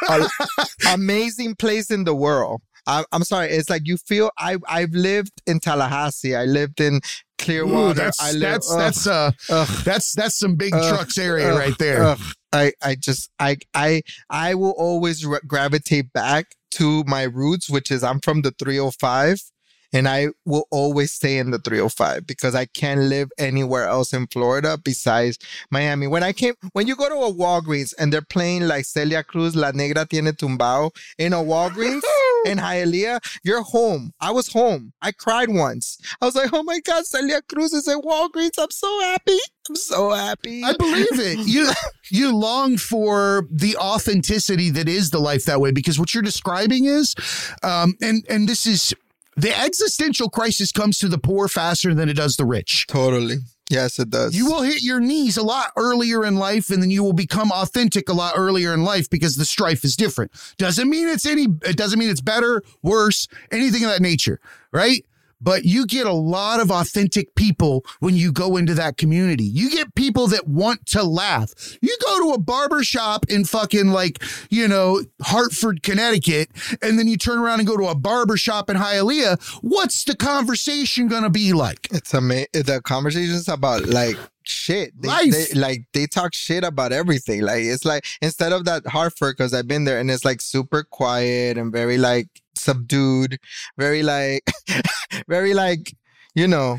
[0.09, 0.29] a-
[0.89, 2.61] amazing place in the world.
[2.87, 3.51] I, I'm sorry.
[3.51, 4.31] It's like you feel.
[4.39, 6.35] I I've lived in Tallahassee.
[6.35, 7.01] I lived in
[7.39, 7.91] Clearwater.
[7.91, 11.19] Ooh, that's I live, that's ugh, that's uh ugh, that's that's some big Ugh, trucks
[11.19, 12.17] area right there.
[12.53, 17.91] I I just I I I will always re- gravitate back to my roots, which
[17.91, 19.43] is I'm from the 305.
[19.93, 24.27] And I will always stay in the 305 because I can't live anywhere else in
[24.29, 25.39] Florida besides
[25.71, 26.07] Miami.
[26.07, 29.57] When I came, when you go to a Walgreens and they're playing like Celia Cruz,
[29.57, 32.03] La Negra Tiene Tumbao in a Walgreens
[32.47, 34.13] in Hialeah, you're home.
[34.21, 34.93] I was home.
[35.03, 35.99] I cried once.
[36.21, 38.59] I was like, oh my God, Celia Cruz is at Walgreens.
[38.59, 39.39] I'm so happy.
[39.69, 40.63] I'm so happy.
[40.65, 41.39] I believe it.
[41.51, 41.73] You
[42.11, 46.85] you long for the authenticity that is the life that way because what you're describing
[46.85, 47.15] is,
[47.63, 48.95] um, and and this is
[49.37, 52.87] the existential crisis comes to the poor faster than it does the rich.
[52.87, 53.39] Totally.
[53.71, 54.35] Yes, it does.
[54.35, 57.53] You will hit your knees a lot earlier in life, and then you will become
[57.53, 60.33] authentic a lot earlier in life because the strife is different.
[60.59, 61.47] Doesn't mean it's any.
[61.63, 64.41] It doesn't mean it's better, worse, anything of that nature,
[64.73, 65.07] right?
[65.41, 69.45] But you get a lot of authentic people when you go into that community.
[69.45, 71.53] You get people that want to laugh.
[71.81, 76.51] You go to a barber shop in fucking like, you know, Hartford, Connecticut,
[76.83, 79.41] and then you turn around and go to a barber shop in Hialeah.
[79.63, 81.89] What's the conversation going to be like?
[81.91, 82.49] It's amazing.
[82.53, 85.01] The conversations about like shit.
[85.01, 85.31] They.
[85.31, 87.43] They, like they talk shit about everything.
[87.43, 90.83] Like it's like instead of that Hartford, because I've been there and it's like super
[90.83, 93.39] quiet and very like subdued,
[93.77, 94.49] very like,
[95.29, 95.95] very like,
[96.35, 96.79] you know.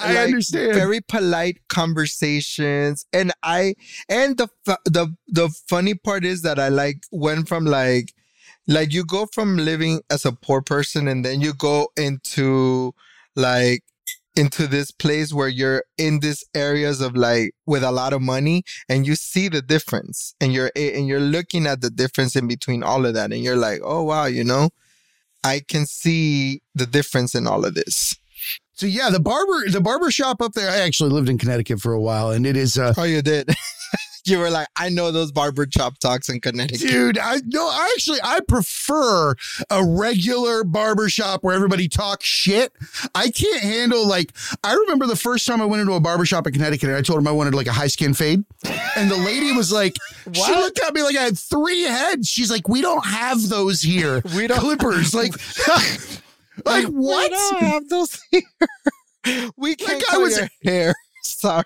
[0.00, 0.74] I like, understand.
[0.74, 3.74] Very polite conversations, and I
[4.08, 4.48] and the
[4.86, 8.14] the the funny part is that I like went from like
[8.66, 12.94] like you go from living as a poor person and then you go into
[13.36, 13.82] like
[14.36, 18.62] into this place where you're in these areas of like with a lot of money
[18.88, 22.82] and you see the difference and you're and you're looking at the difference in between
[22.82, 24.70] all of that and you're like oh wow you know
[25.44, 28.16] i can see the difference in all of this
[28.74, 30.70] So yeah, the barber the barber shop up there.
[30.70, 33.50] I actually lived in Connecticut for a while, and it is uh oh you did
[34.26, 37.90] you were like i know those barber chop talks in connecticut Dude, I no, I
[37.94, 39.34] actually I prefer
[39.70, 42.72] a regular barbershop where everybody talks shit.
[43.14, 44.32] I can't handle like
[44.64, 47.02] I remember the first time I went into a barber shop in Connecticut and I
[47.02, 48.44] told him I wanted like a high skin fade.
[48.96, 49.96] And the lady was like,
[50.32, 52.28] she looked at me like I had three heads.
[52.28, 54.22] She's like, we don't have those here.
[54.34, 55.14] We don't- clippers.
[55.14, 55.32] Like
[56.64, 57.30] like we what?
[57.30, 58.42] don't have those here
[59.56, 61.64] we can't I cut was- your hair sorry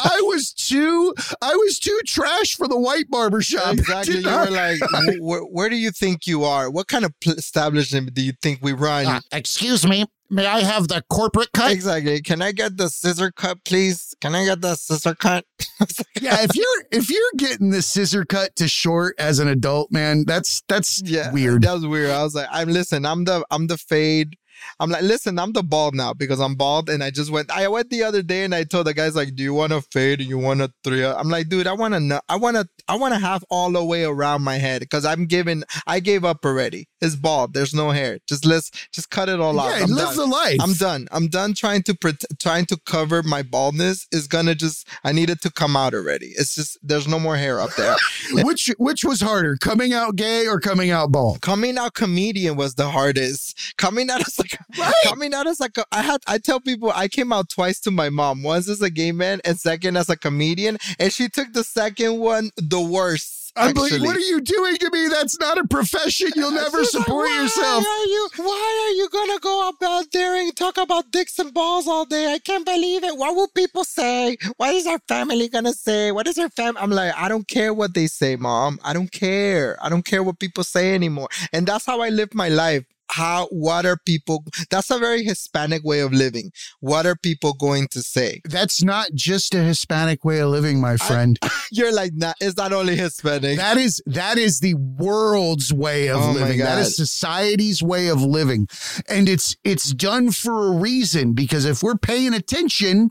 [0.00, 3.76] I was too I was too trash for the white barbershop.
[3.78, 4.16] Exactly.
[4.16, 4.80] You not- were like,
[5.20, 6.70] where, where do you think you are?
[6.70, 9.06] What kind of establishment do you think we run?
[9.06, 11.70] Uh, excuse me, may I have the corporate cut?
[11.72, 12.20] exactly.
[12.20, 14.14] Can I get the scissor cut, please?
[14.20, 15.44] Can I get the scissor cut?
[16.20, 20.24] yeah, if you're if you're getting the scissor cut to short as an adult, man,
[20.26, 21.62] that's that's yeah, weird.
[21.62, 22.10] That was weird.
[22.10, 23.06] I was like, I'm listen.
[23.06, 24.36] I'm the I'm the fade.
[24.80, 27.50] I'm like, listen, I'm the bald now because I'm bald, and I just went.
[27.50, 29.80] I went the other day, and I told the guys like, "Do you want a
[29.80, 30.20] fade?
[30.20, 31.04] Or you want a three?
[31.04, 32.22] I'm like, dude, I want to.
[32.28, 32.68] I want to.
[32.88, 35.64] I want to have all the way around my head because I'm giving.
[35.86, 36.88] I gave up already.
[37.00, 37.54] It's bald.
[37.54, 38.18] There's no hair.
[38.28, 39.76] Just let's just cut it all off.
[39.76, 40.16] yeah, I'm live done.
[40.16, 40.58] the life.
[40.60, 41.08] I'm done.
[41.12, 44.06] I'm done trying to pret trying to cover my baldness.
[44.12, 44.86] Is gonna just.
[45.04, 46.28] I need it to come out already.
[46.36, 47.96] It's just there's no more hair up there.
[48.44, 51.40] which which was harder, coming out gay or coming out bald?
[51.40, 53.74] coming out comedian was the hardest.
[53.78, 54.38] Coming out as
[54.76, 54.94] like Right.
[55.04, 57.90] coming out as like a, I had I tell people I came out twice to
[57.90, 58.42] my mom.
[58.42, 62.18] Once as a gay man and second as a comedian, and she took the second
[62.18, 63.34] one the worst.
[63.56, 65.08] I'm like, what are you doing to me?
[65.08, 66.28] That's not a profession.
[66.36, 67.84] You'll never She's like, support why yourself.
[67.84, 71.52] Are you, why are you gonna go up out there and talk about dicks and
[71.52, 72.32] balls all day?
[72.32, 73.16] I can't believe it.
[73.16, 74.36] What will people say?
[74.58, 76.12] What is our family gonna say?
[76.12, 76.76] What is our fam?
[76.76, 78.78] I'm like, I don't care what they say, mom.
[78.84, 79.76] I don't care.
[79.82, 81.28] I don't care what people say anymore.
[81.52, 82.84] And that's how I live my life.
[83.10, 86.52] How what are people that's a very Hispanic way of living.
[86.80, 88.40] What are people going to say?
[88.44, 91.38] That's not just a Hispanic way of living, my friend.
[91.72, 93.56] You're like, nah, it's not only Hispanic.
[93.58, 96.58] that is that is the world's way of Oh living.
[96.58, 98.68] that is society's way of living.
[99.08, 103.10] And it's it's done for a reason because if we're paying attention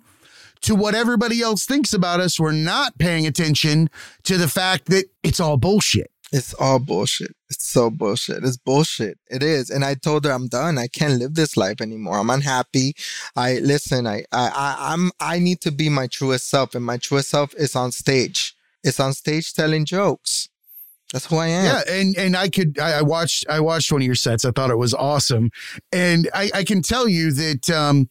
[0.62, 3.90] to what everybody else thinks about us, we're not paying attention
[4.24, 6.10] to the fact that it's all bullshit.
[6.32, 7.36] It's all bullshit.
[7.50, 8.44] It's so bullshit.
[8.44, 9.18] It's bullshit.
[9.30, 9.70] It is.
[9.70, 10.78] And I told her I'm done.
[10.78, 12.18] I can't live this life anymore.
[12.18, 12.96] I'm unhappy.
[13.36, 16.76] I listen, I I, I I'm I need to be my truest self.
[16.76, 18.56] And my truest self is on stage.
[18.84, 20.50] It's on stage telling jokes.
[21.14, 21.66] That's who I am.
[21.66, 24.44] Yeah, and and I could I, I watched I watched one of your sets.
[24.44, 25.52] I thought it was awesome,
[25.94, 28.10] and I, I can tell you that um,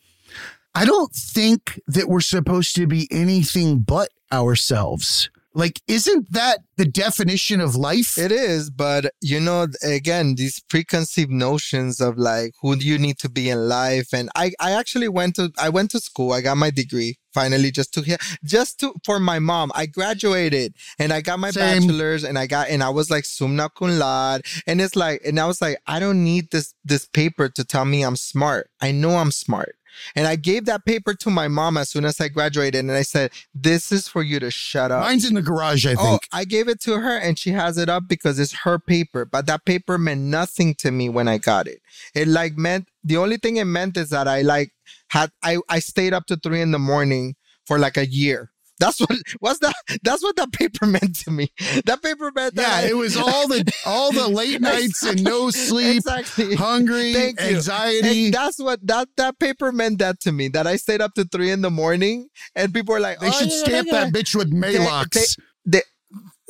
[0.74, 5.28] I don't think that we're supposed to be anything but ourselves.
[5.56, 8.18] Like, isn't that the definition of life?
[8.18, 13.18] It is, but you know, again, these preconceived notions of like who do you need
[13.20, 16.42] to be in life, and I, I actually went to, I went to school, I
[16.42, 19.72] got my degree finally, just to hear, just to for my mom.
[19.74, 21.86] I graduated and I got my Same.
[21.86, 25.40] bachelor's, and I got, and I was like summa cum laude, and it's like, and
[25.40, 28.68] I was like, I don't need this this paper to tell me I'm smart.
[28.82, 29.75] I know I'm smart.
[30.14, 33.02] And I gave that paper to my mom as soon as I graduated, and I
[33.02, 35.86] said, "This is for you to shut up." Mine's in the garage.
[35.86, 36.28] I Oh, think.
[36.32, 39.24] I gave it to her and she has it up because it's her paper.
[39.24, 41.80] But that paper meant nothing to me when I got it.
[42.14, 44.72] It like meant the only thing it meant is that I like
[45.08, 47.34] had I I stayed up to three in the morning
[47.66, 48.50] for like a year.
[48.78, 49.10] That's what
[49.40, 49.74] what's that?
[50.02, 51.50] That's what that paper meant to me.
[51.86, 55.22] That paper meant yeah, that I- it was all the all the late nights and
[55.24, 56.54] no sleep, Exactly.
[56.56, 58.26] hungry, Thank anxiety.
[58.26, 60.48] And that's what that that paper meant that to me.
[60.48, 63.32] That I stayed up to three in the morning, and people were like, they "Oh,
[63.32, 65.36] should yeah, stamp yeah, that bitch with Maalox.
[65.64, 65.82] they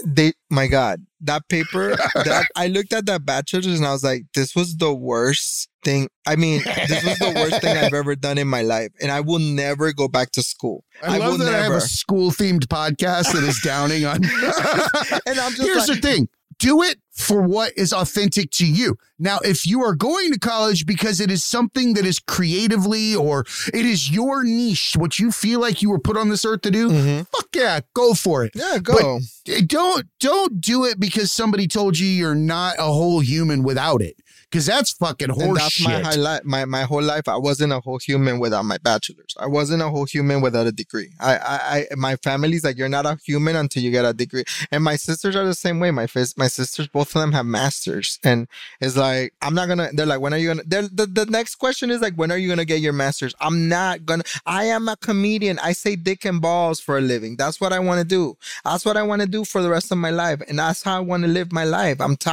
[0.05, 4.25] they my god that paper that i looked at that bachelor's and i was like
[4.35, 8.39] this was the worst thing i mean this was the worst thing i've ever done
[8.45, 11.55] in my life and i will never go back to school I, love will that
[11.55, 14.17] I have a school themed podcast that is downing on.
[15.27, 18.97] and i'm just Here's like, the thing do it for what is authentic to you.
[19.19, 23.45] Now, if you are going to college because it is something that is creatively or
[23.75, 26.71] it is your niche, what you feel like you were put on this earth to
[26.71, 27.27] do, Mhm.
[27.31, 28.53] fuck yeah, go for it.
[28.55, 33.21] yeah go But Don't don't do it because somebody told you you're not a whole
[33.21, 34.17] human without it.
[34.51, 36.05] Because that's fucking And horse that's my shit.
[36.05, 36.45] highlight.
[36.45, 39.35] My my whole life, I wasn't a whole human without my bachelor's.
[39.39, 41.11] I wasn't a whole human without a degree.
[41.21, 44.45] I, I, I my family's like, you're not a human until you get a degree.
[44.71, 45.91] And my sisters are the same way.
[45.91, 48.47] My fis- my sisters, both of them have masters, and
[48.81, 49.91] it's like, I'm not gonna.
[49.93, 50.63] They're like, when are you gonna?
[50.65, 53.35] The the next question is like, when are you gonna get your masters?
[53.41, 54.25] I'm not gonna.
[54.47, 55.59] I am a comedian.
[55.59, 57.37] I say dick and balls for a living.
[57.37, 58.37] That's what I want to do.
[58.65, 60.97] That's what I want to do for the rest of my life, and that's how
[60.97, 62.01] I want to live my life.
[62.01, 62.31] I'm ti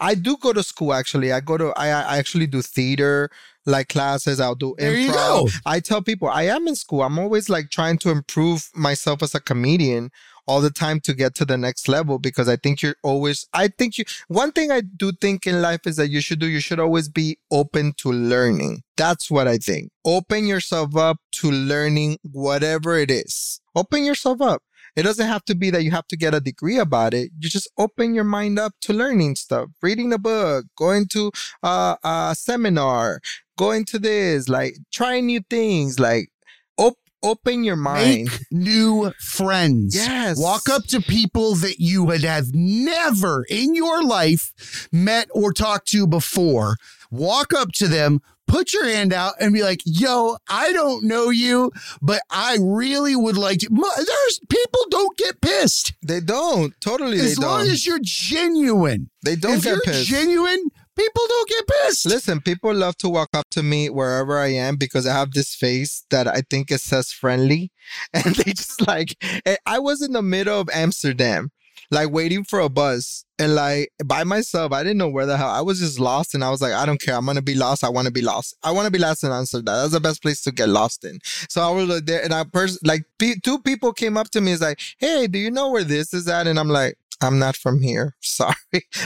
[0.00, 1.32] I do go to school actually.
[1.32, 3.30] I go to I I actually do theater
[3.66, 4.40] like classes.
[4.40, 5.52] I'll do There improv.
[5.66, 7.02] I tell people I am in school.
[7.02, 10.10] I'm always like trying to improve myself as a comedian
[10.46, 13.68] all the time to get to the next level because I think you're always I
[13.68, 16.60] think you one thing I do think in life is that you should do you
[16.60, 18.82] should always be open to learning.
[18.96, 19.90] That's what I think.
[20.04, 23.60] Open yourself up to learning whatever it is.
[23.74, 24.62] Open yourself up.
[24.96, 27.30] It doesn't have to be that you have to get a degree about it.
[27.38, 31.30] You just open your mind up to learning stuff, reading a book, going to
[31.62, 33.20] uh, a seminar,
[33.58, 36.30] going to this, like trying new things, like
[36.78, 38.30] op- open your mind.
[38.30, 39.94] Make new friends.
[39.94, 40.40] Yes.
[40.40, 45.88] Walk up to people that you would have never in your life met or talked
[45.88, 46.76] to before.
[47.10, 51.30] Walk up to them, put your hand out, and be like, yo, I don't know
[51.30, 53.68] you, but I really would like to.
[53.70, 55.92] There's people don't get pissed.
[56.06, 56.72] They don't.
[56.80, 57.70] Totally, As they long don't.
[57.72, 59.10] as you're genuine.
[59.24, 60.06] they don't if get you're pissed.
[60.08, 62.06] genuine, people don't get pissed.
[62.06, 65.54] Listen, people love to walk up to me wherever I am because I have this
[65.54, 67.72] face that I think it says friendly.
[68.12, 71.50] And they just like, eh, I was in the middle of Amsterdam,
[71.90, 74.72] like waiting for a bus and like by myself.
[74.72, 76.34] I didn't know where the hell I was just lost.
[76.34, 77.14] And I was like, I don't care.
[77.14, 77.84] I'm going to be lost.
[77.84, 78.56] I want to be lost.
[78.62, 79.64] I want to be lost in Amsterdam.
[79.64, 81.18] That's the best place to get lost in.
[81.48, 84.40] So I was like there and I pers- like pe- two people came up to
[84.40, 84.52] me.
[84.52, 86.46] It's like, Hey, do you know where this is at?
[86.46, 88.14] And I'm like, I'm not from here.
[88.20, 88.54] Sorry.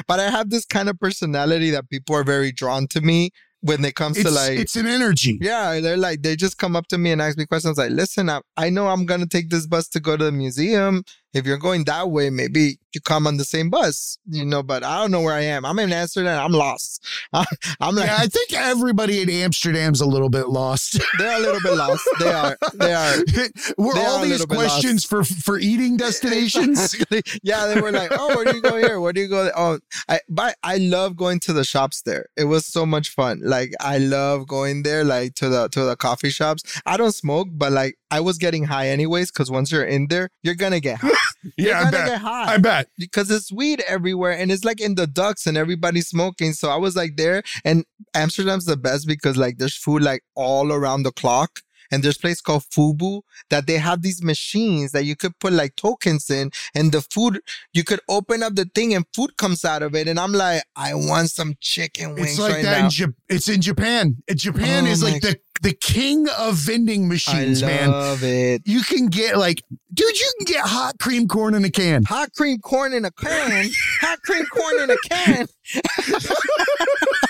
[0.07, 3.31] But I have this kind of personality that people are very drawn to me
[3.62, 5.38] when it comes it's, to like it's an energy.
[5.40, 8.31] yeah, they're like they just come up to me and ask me questions like, "Listen,
[8.31, 11.05] I, I know I'm gonna take this bus to go to the museum.
[11.33, 14.62] If you're going that way, maybe you come on the same bus, you know.
[14.62, 15.64] But I don't know where I am.
[15.64, 16.45] I'm in Amsterdam.
[16.45, 17.05] I'm lost.
[17.33, 21.01] I'm like Yeah, I think everybody in Amsterdam's a little bit lost.
[21.19, 22.09] they're a little bit lost.
[22.19, 22.59] They are.
[22.75, 23.16] They are.
[23.79, 26.97] Were They all are these questions for for eating destinations?
[27.43, 29.01] Yeah, they were like, "Oh, where do you go here?
[29.01, 32.27] Where do you go?" there?" Oh, I but I love going to the shops there.
[32.37, 33.40] It was so much fun.
[33.45, 36.62] Like I love going there, like to the to the coffee shops.
[36.85, 39.31] I don't smoke, but like I was getting high anyways.
[39.31, 41.11] Because once you're in there, you're gonna get high.
[41.57, 42.07] Yeah, I gonna bet.
[42.09, 42.88] get high I bet.
[42.99, 46.53] because it's weed everywhere and it's like in the ducks and everybody's smoking.
[46.53, 50.70] So I was like there and Amsterdam's the best because like there's food like all
[50.70, 51.61] around the clock.
[51.90, 55.53] And there's a place called FEBO that they have these machines that you could put
[55.53, 57.40] like tokens in and the food,
[57.72, 60.09] you could open up the thing and food comes out of it.
[60.09, 62.85] And I'm like, I want some chicken wings It's like right that now.
[62.87, 64.16] in Jap- It's in Japan.
[64.35, 67.90] Japan Oh is like the the king of vending machines, man.
[67.90, 68.62] I love it.
[68.64, 72.03] You can get like, dude, you can get hot cream corn in a can.
[72.05, 73.68] Hot cream corn in a can.
[74.00, 75.46] Hot cream corn in a can.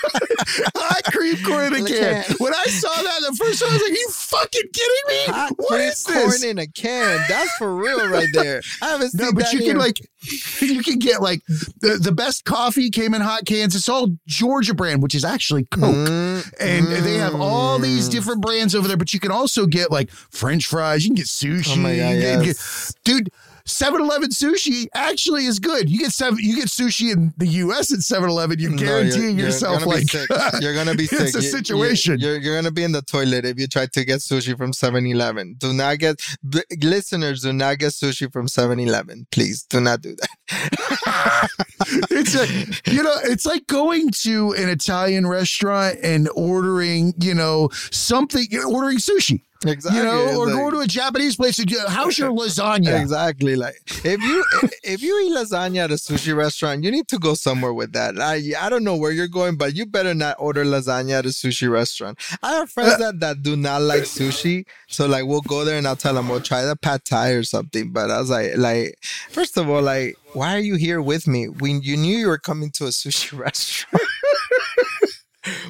[0.75, 2.23] hot cream corn in a can.
[2.39, 5.33] When I saw that the first time, I was like, you fucking kidding me?
[5.33, 7.23] Hot What cream is corn in a can.
[7.27, 8.61] That's for real right there.
[8.81, 9.69] I haven't seen No, but that you here.
[9.73, 9.99] can like
[10.61, 13.75] you can get like the, the best coffee came in hot cans.
[13.75, 15.95] It's all Georgia brand, which is actually Coke.
[15.95, 18.11] Mm, And they have all these mm.
[18.11, 21.03] different brands over there, but you can also get like French fries.
[21.03, 21.73] You can get sushi.
[21.73, 22.91] Oh my god, yes.
[22.93, 23.29] get- dude.
[23.65, 25.89] 7-Eleven sushi actually is good.
[25.89, 26.39] You get seven.
[26.41, 27.91] You get sushi in the U.S.
[27.93, 28.59] at 7-Eleven.
[28.59, 30.13] You're No, guaranteeing you're yourself gonna like
[30.61, 31.21] you're gonna be sick.
[31.21, 32.19] it's a situation.
[32.19, 35.55] You're, you're gonna be in the toilet if you try to get sushi from 7-Eleven.
[35.57, 37.41] Do not get b- listeners.
[37.43, 39.27] Do not get sushi from 7-Eleven.
[39.31, 41.49] Please do not do that.
[42.11, 47.69] it's a, you know, it's like going to an Italian restaurant and ordering, you know,
[47.91, 49.99] something, ordering sushi, exactly.
[49.99, 51.59] you know, or like- going to a Japanese place.
[51.59, 52.99] And, how's your lasagna?
[52.99, 53.55] Exactly.
[53.55, 54.43] Like if you
[54.83, 58.19] if you eat lasagna at a sushi restaurant, you need to go somewhere with that.
[58.19, 61.29] I I don't know where you're going, but you better not order lasagna at a
[61.29, 62.19] sushi restaurant.
[62.41, 65.77] I have friends uh, that, that do not like sushi, so like we'll go there
[65.77, 67.91] and I'll tell them we'll oh, try the pad thai or something.
[67.91, 68.97] But I was like, like
[69.29, 71.47] first of all, like why are you here with me?
[71.47, 74.03] When you knew you were coming to a sushi restaurant.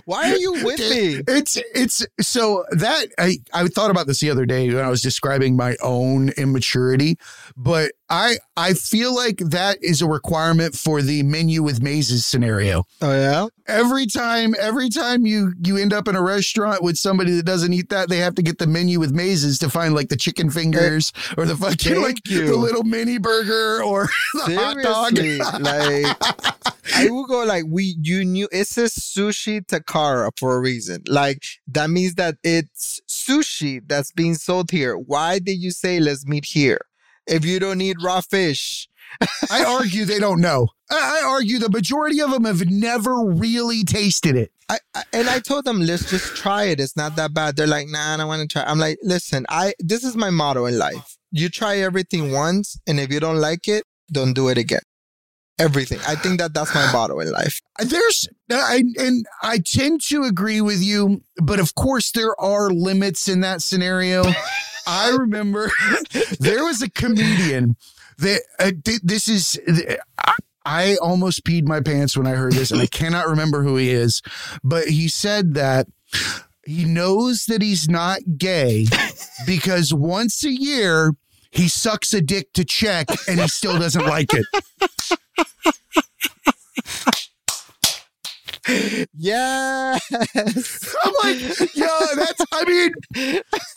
[0.05, 1.21] Why are you with me?
[1.27, 5.01] It's it's so that I I thought about this the other day when I was
[5.01, 7.17] describing my own immaturity,
[7.55, 12.83] but I I feel like that is a requirement for the menu with mazes scenario.
[13.01, 13.47] Oh yeah.
[13.67, 17.71] Every time, every time you you end up in a restaurant with somebody that doesn't
[17.71, 20.49] eat that, they have to get the menu with mazes to find like the chicken
[20.49, 22.47] fingers or the fucking Thank like you.
[22.47, 24.09] the little mini burger or
[24.45, 25.61] the hot dog.
[25.61, 26.17] Like
[26.95, 31.03] I will go like we you knew it says sushi takara for a reason.
[31.07, 34.97] Like that means that it's sushi that's being sold here.
[34.97, 36.81] Why did you say let's meet here?
[37.31, 38.89] If you don't eat raw fish.
[39.49, 40.67] I argue they don't know.
[40.89, 44.51] I, argue the majority of them have never really tasted it.
[44.69, 46.79] I, I and I told them let's just try it.
[46.79, 47.55] It's not that bad.
[47.55, 48.63] They're like, nah, I don't want to try.
[48.63, 51.17] I'm like, listen, I this is my motto in life.
[51.31, 54.81] You try everything once, and if you don't like it, don't do it again.
[55.59, 55.99] Everything.
[56.07, 57.61] I think that that's my motto in life.
[57.79, 63.27] There's, I, and I tend to agree with you, but of course there are limits
[63.27, 64.23] in that scenario.
[64.87, 65.71] I remember
[66.39, 67.75] there was a comedian
[68.17, 68.71] that uh,
[69.03, 69.59] this is.
[70.17, 73.77] I, I almost peed my pants when I heard this, and I cannot remember who
[73.77, 74.21] he is,
[74.63, 75.87] but he said that
[76.65, 78.85] he knows that he's not gay
[79.45, 81.13] because once a year
[81.49, 84.45] he sucks a dick to check and he still doesn't like it.
[89.17, 90.01] Yes.
[91.03, 91.39] I'm like,
[91.75, 92.91] yo, that's, I mean,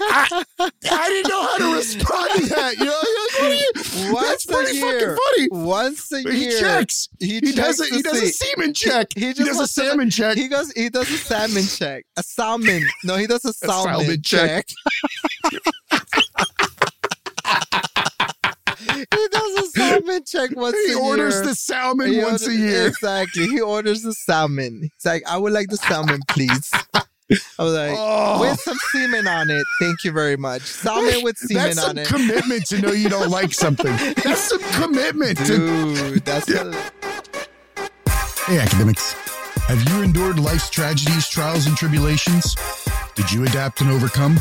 [0.01, 2.77] I, I didn't know how to respond to that.
[2.79, 5.01] You know, like, what are you, Once that's pretty year.
[5.01, 5.17] fucking
[5.51, 5.65] funny.
[5.65, 6.61] Once a year He year.
[6.61, 7.09] checks.
[7.21, 9.09] He, He does a, he does a semen check.
[9.15, 10.37] He He, just does a wants to- salmon check.
[10.37, 10.73] He goes.
[10.73, 12.05] He does a salmon check.
[12.17, 12.83] A salmon.
[13.05, 14.67] No, he does a salmon, salmon check.
[14.69, 15.61] check.
[18.95, 20.97] he does a salmon check once he a year.
[20.97, 22.87] He orders the salmon He once a year.
[22.89, 23.47] Exactly.
[23.47, 24.83] He orders the salmon.
[24.83, 26.71] He's like, I would like the salmon, please.
[27.59, 28.41] I was like, Oh.
[28.41, 29.65] with some semen on it.
[29.81, 30.63] Thank you very much.
[30.63, 32.07] Salmon with semen That's some on it.
[32.07, 33.93] commitment to know you don't like something.
[34.25, 35.45] That's some commitment to
[35.95, 36.73] Dude, that's a,
[38.47, 39.15] Hey, academics.
[39.69, 42.55] Have you endured life's tragedies, trials, and tribulations?
[43.15, 44.39] Did you adapt and overcome?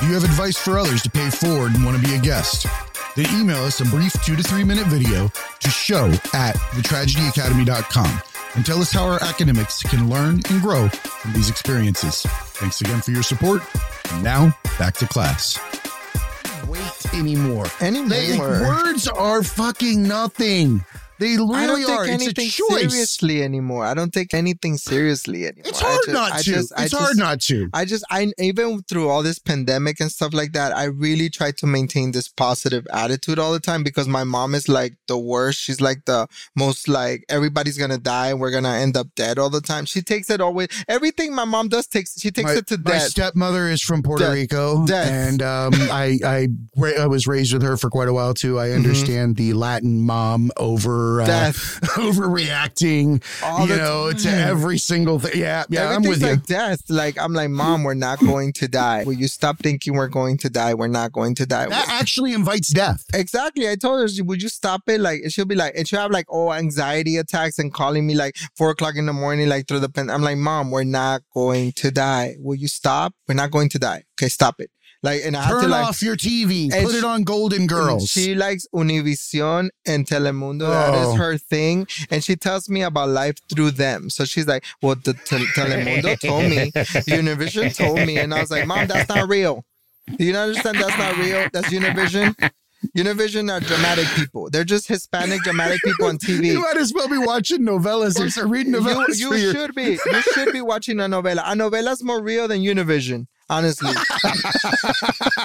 [0.00, 2.66] Do you have advice for others to pay forward and want to be a guest?
[3.14, 5.28] Then email us a brief two to three minute video
[5.60, 8.22] to show at thetragedyacademy.com
[8.54, 12.22] and tell us how our academics can learn and grow from these experiences.
[12.22, 13.62] Thanks again for your support.
[14.12, 15.58] And now, back to class.
[16.66, 17.66] Wait anymore.
[17.80, 18.08] anymore.
[18.08, 20.84] They, words are fucking nothing.
[21.22, 22.04] They really I don't are.
[22.06, 22.90] take It's a anything choice.
[22.92, 23.84] seriously anymore.
[23.84, 25.62] I don't take anything seriously anymore.
[25.66, 26.44] It's hard just- not I to.
[26.44, 27.68] just- I it's just- hard not to.
[27.72, 31.50] I just I even through all this pandemic and stuff like that, I really try
[31.52, 35.60] to maintain this positive attitude all the time because my mom is like the worst.
[35.60, 39.50] She's like the most like everybody's gonna die and we're gonna end up dead all
[39.50, 39.84] the time.
[39.84, 42.82] She takes it always everything my mom does takes she takes my, it to my
[42.90, 43.02] death.
[43.02, 44.34] My stepmother is from Puerto Death.
[44.34, 45.08] Rico, Death.
[45.08, 46.48] and um, I I
[46.98, 48.58] I was raised with her for quite a while too.
[48.58, 51.80] I understand the Latin mom over uh, Death.
[51.96, 55.32] overreacting, All you know, to every single thing.
[55.40, 56.28] Yeah, yeah, I'm with you.
[56.28, 56.82] like death.
[56.88, 59.04] Like I'm like, mom, we're not going to die.
[59.04, 60.74] Will you stop thinking we're going to die?
[60.74, 61.66] We're not going to die.
[61.66, 63.04] that actually invites death.
[63.14, 63.68] Exactly.
[63.68, 65.00] I told her, would you stop it?
[65.00, 68.36] Like, she'll be like, and she'll have like, oh, anxiety attacks and calling me like
[68.56, 70.10] four o'clock in the morning, like through the pen.
[70.10, 72.36] I'm like, mom, we're not going to die.
[72.38, 73.14] Will you stop?
[73.28, 74.04] We're not going to die.
[74.18, 74.70] Okay, stop it.
[75.04, 76.70] Like, and I have Turn to like, off your TV.
[76.84, 78.08] Put it on Golden Girls.
[78.08, 80.68] she likes Univision and Telemundo.
[80.68, 81.12] That Oh.
[81.12, 81.88] is her thing.
[82.10, 84.10] And she tells me about life through them.
[84.10, 86.70] So she's like, well, the te- Telemundo told me,
[87.10, 88.18] Univision told me.
[88.18, 89.64] And I was like, mom, that's not real.
[90.18, 91.48] Do you understand that's not real?
[91.52, 92.34] That's Univision.
[92.96, 94.50] Univision are dramatic people.
[94.50, 96.46] They're just Hispanic dramatic people on TV.
[96.46, 99.20] you might as well be watching novellas or reading novellas.
[99.20, 99.98] you for your- should be.
[100.04, 101.42] You should be watching a novela.
[101.44, 103.92] A novela's more real than Univision, honestly.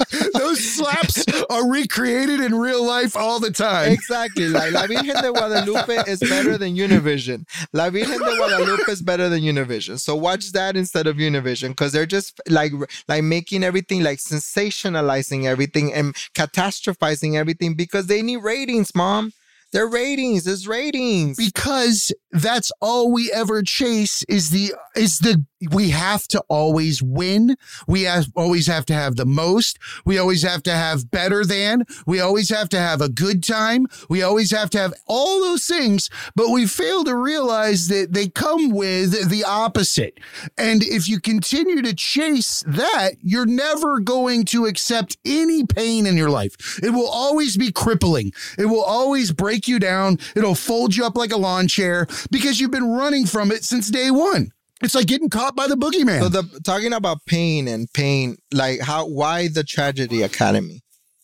[0.33, 3.91] Those slaps are recreated in real life all the time.
[3.91, 4.47] Exactly.
[4.47, 7.45] Like La Virgen de Guadalupe is better than Univision.
[7.73, 9.99] La Virgen de Guadalupe is better than Univision.
[9.99, 12.71] So watch that instead of Univision because they're just like
[13.07, 19.33] like making everything like sensationalizing everything and catastrophizing everything because they need ratings, mom.
[19.73, 20.47] They're ratings.
[20.47, 21.37] It's ratings.
[21.37, 27.55] because that's all we ever chase is the is the we have to always win.
[27.87, 29.77] We have, always have to have the most.
[30.05, 31.85] We always have to have better than.
[32.05, 33.87] We always have to have a good time.
[34.09, 38.27] We always have to have all those things but we fail to realize that they
[38.27, 40.19] come with the opposite.
[40.57, 46.17] And if you continue to chase that you're never going to accept any pain in
[46.17, 46.79] your life.
[46.83, 48.33] It will always be crippling.
[48.57, 50.19] It will always break you down.
[50.35, 53.89] It'll fold you up like a lawn chair because you've been running from it since
[53.89, 54.51] day one.
[54.81, 56.19] It's like getting caught by the boogeyman.
[56.19, 60.81] So the talking about pain and pain, like how why the tragedy academy?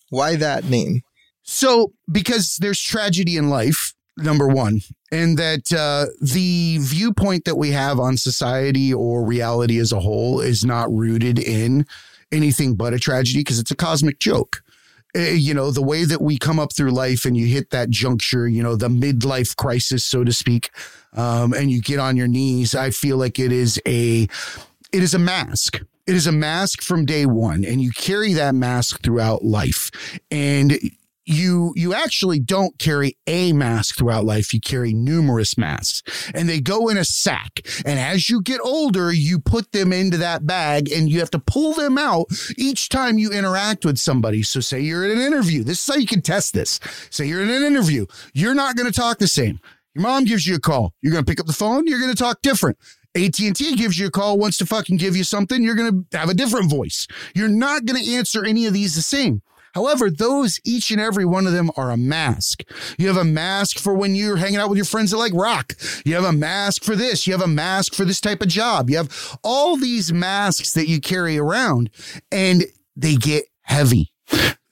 [0.10, 1.02] Why that name?
[1.44, 4.82] So, because there's tragedy in life, number one,
[5.12, 10.40] and that uh, the viewpoint that we have on society or reality as a whole
[10.40, 11.86] is not rooted in
[12.32, 14.63] anything but a tragedy because it's a cosmic joke.
[15.16, 17.90] Uh, you know, the way that we come up through life and you hit that
[17.90, 20.72] juncture, you know, the midlife crisis, so to speak,
[21.14, 24.28] um, and you get on your knees, I feel like it is a
[24.92, 25.82] it is a mask.
[26.06, 29.92] It is a mask from day one, and you carry that mask throughout life.
[30.32, 30.78] And
[31.26, 34.54] you you actually don't carry a mask throughout life.
[34.54, 37.62] You carry numerous masks and they go in a sack.
[37.86, 41.40] And as you get older you put them into that bag and you have to
[41.40, 44.44] pull them out each time you interact with somebody.
[44.44, 45.64] So say you're in an interview.
[45.64, 46.80] This is how you can test this.
[47.10, 48.06] Say you're in an interview.
[48.34, 49.60] You're not going to talk the same.
[49.94, 50.94] Your mom gives you a call.
[51.02, 51.88] You're going to pick up the phone.
[51.88, 52.78] You're going to talk different.
[53.16, 56.30] AT&T gives you a call, wants to fucking give you something, you're going to have
[56.30, 57.08] a different voice.
[57.36, 59.44] You're not going to answer any of these the same.
[59.74, 62.64] However, those, each and every one of them are a mask.
[62.98, 65.74] You have a mask for when you're hanging out with your friends that like rock.
[66.06, 67.26] You have a mask for this.
[67.26, 68.90] You have a mask for this type of job.
[68.90, 71.90] You have all these masks that you carry around
[72.32, 72.66] and
[72.96, 74.12] they get heavy.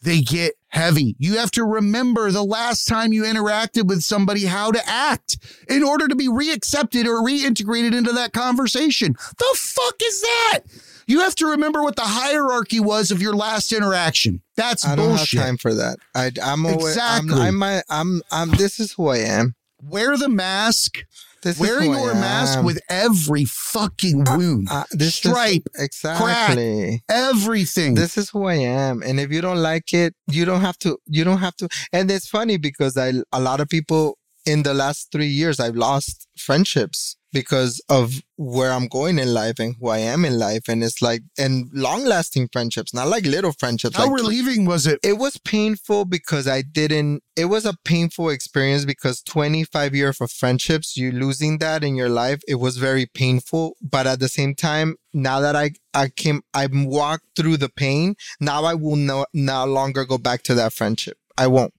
[0.04, 1.16] They get heavy.
[1.20, 5.38] You have to remember the last time you interacted with somebody, how to act
[5.70, 9.14] in order to be reaccepted or reintegrated into that conversation.
[9.38, 10.60] The fuck is that?
[11.08, 14.42] You have to remember what the hierarchy was of your last interaction.
[14.56, 15.40] That's I don't bullshit.
[15.40, 15.98] have time for that.
[16.16, 17.34] I, I'm always, Exactly.
[17.42, 19.56] I'm, I'm, I'm, I'm, this is who I am.
[19.82, 21.00] Wear the mask.
[21.44, 27.02] This Wear is who your mask with every fucking wound, Uh, this stripe, is, exactly.
[27.10, 27.96] everything.
[27.96, 31.00] This is who I am, and if you don't like it, you don't have to.
[31.08, 31.68] You don't have to.
[31.92, 35.76] And it's funny because I, a lot of people in the last three years, I've
[35.76, 40.68] lost friendships because of where I'm going in life and who I am in life,
[40.68, 43.96] and it's like and long lasting friendships, not like little friendships.
[43.96, 45.00] How like relieving was it?
[45.04, 47.24] it was painful because I didn't.
[47.36, 52.10] It was a painful experience because 25 years of friendships, you losing that in your
[52.10, 53.78] life, it was very painful.
[53.82, 58.16] But at the same time, now that I I came, I walked through the pain.
[58.40, 61.18] Now I will no no longer go back to that friendship.
[61.38, 61.74] I won't.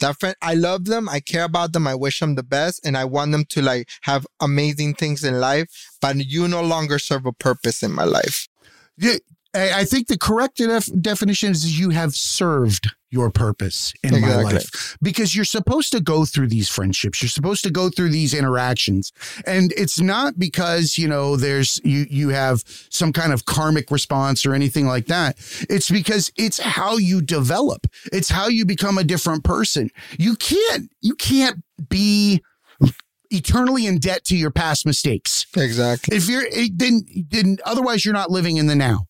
[0.00, 1.08] That friend, I love them.
[1.08, 1.86] I care about them.
[1.86, 5.40] I wish them the best, and I want them to like have amazing things in
[5.40, 5.68] life.
[6.00, 8.48] But you no longer serve a purpose in my life.
[8.98, 9.16] Yeah,
[9.56, 14.28] I I think the correct def- definition is you have served your purpose in my
[14.44, 17.22] life because you're supposed to go through these friendships.
[17.22, 19.12] You're supposed to go through these interactions.
[19.46, 24.44] And it's not because, you know, there's you you have some kind of karmic response
[24.44, 25.36] or anything like that.
[25.70, 27.86] It's because it's how you develop.
[28.12, 29.90] It's how you become a different person.
[30.18, 32.42] You can't you can't be
[33.30, 36.16] eternally in debt to your past mistakes Exactly.
[36.16, 39.06] if you're it- then then otherwise you're not living in the now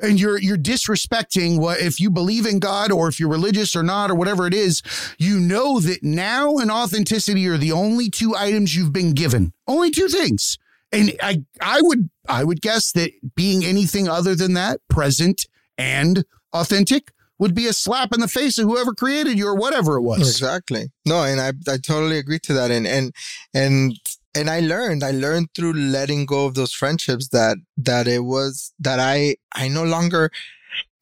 [0.00, 3.82] and you're you're disrespecting what if you believe in god or if you're religious or
[3.82, 4.82] not or whatever it is
[5.18, 9.90] you know that now and authenticity are the only two items you've been given only
[9.90, 10.58] two things
[10.92, 15.46] and i i would i would guess that being anything other than that present
[15.78, 19.96] and authentic would be a slap in the face of whoever created you or whatever
[19.96, 20.90] it was Exactly.
[21.04, 22.70] No, and I I totally agree to that.
[22.70, 23.12] And and
[23.52, 23.94] and
[24.36, 28.72] and I learned I learned through letting go of those friendships that that it was
[28.78, 30.30] that I I no longer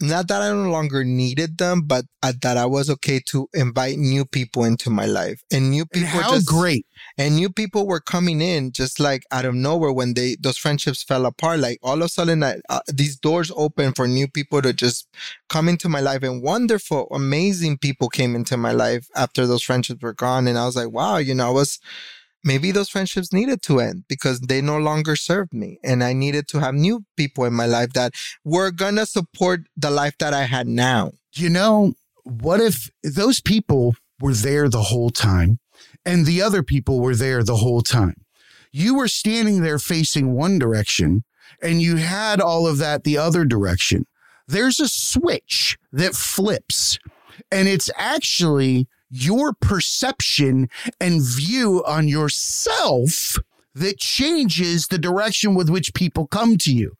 [0.00, 3.96] not that I no longer needed them, but uh, that I was okay to invite
[3.96, 5.42] new people into my life.
[5.52, 6.08] And new and people.
[6.08, 6.84] how just, great.
[7.16, 11.02] and new people were coming in just like out of nowhere when they those friendships
[11.02, 11.60] fell apart.
[11.60, 15.08] Like all of a sudden I, uh, these doors open for new people to just
[15.48, 20.02] come into my life and wonderful amazing people came into my life after those friendships
[20.02, 20.46] were gone.
[20.46, 21.78] And i was like wow you know i was
[22.44, 26.46] maybe those friendships needed to end because they no longer served me and i needed
[26.46, 28.12] to have new people in my life that
[28.44, 33.94] were gonna support the life that i had now you know, what if those people
[34.20, 35.58] were there the whole time
[36.04, 38.24] and the other people were there the whole time?
[38.72, 41.24] You were standing there facing one direction
[41.62, 44.06] and you had all of that the other direction.
[44.46, 46.98] There's a switch that flips,
[47.50, 50.68] and it's actually your perception
[51.00, 53.38] and view on yourself
[53.74, 56.96] that changes the direction with which people come to you.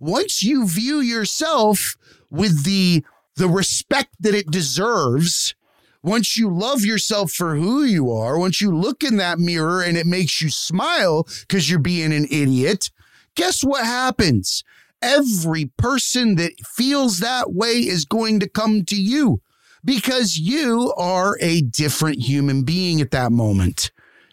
[0.00, 1.96] Once you view yourself
[2.30, 3.04] with the
[3.36, 5.54] the respect that it deserves,
[6.02, 9.96] once you love yourself for who you are, once you look in that mirror and
[9.96, 12.90] it makes you smile because you're being an idiot,
[13.36, 14.64] guess what happens?
[15.00, 19.40] Every person that feels that way is going to come to you
[19.84, 23.90] because you are a different human being at that moment.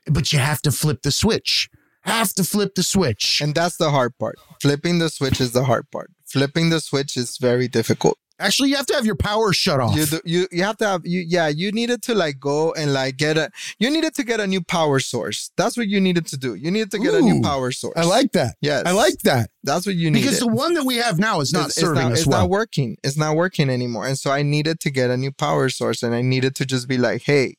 [0.07, 1.69] But you have to flip the switch.
[2.03, 3.41] Have to flip the switch.
[3.41, 4.35] And that's the hard part.
[4.61, 6.11] Flipping the switch is the hard part.
[6.25, 8.19] Flipping the switch is very difficult.
[8.39, 9.95] Actually, you have to have your power shut off.
[9.95, 12.93] You, do, you you have to have you yeah you needed to like go and
[12.93, 15.51] like get a you needed to get a new power source.
[15.55, 16.55] That's what you needed to do.
[16.55, 17.95] You needed to get a new power source.
[17.95, 18.55] I like that.
[18.61, 18.83] Yes.
[18.85, 20.23] I like that that's what you needed.
[20.23, 22.27] because the one that we have now is not it's, serving it's not, us it's
[22.27, 22.41] well.
[22.41, 22.97] not working.
[23.03, 24.05] It's not working anymore.
[24.05, 26.87] And so I needed to get a new power source and I needed to just
[26.87, 27.55] be like, hey,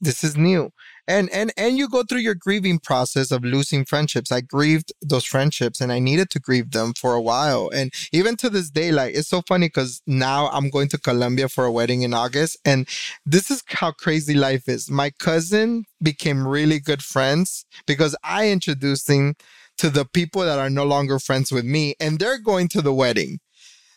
[0.00, 0.70] this is new.
[1.08, 4.30] And and and you go through your grieving process of losing friendships.
[4.30, 7.70] I grieved those friendships and I needed to grieve them for a while.
[7.74, 11.48] And even to this day, like it's so funny because now I'm going to Colombia
[11.48, 12.58] for a wedding in August.
[12.66, 12.86] And
[13.24, 14.90] this is how crazy life is.
[14.90, 19.34] My cousin became really good friends because I introduced him
[19.78, 22.92] to the people that are no longer friends with me and they're going to the
[22.92, 23.38] wedding.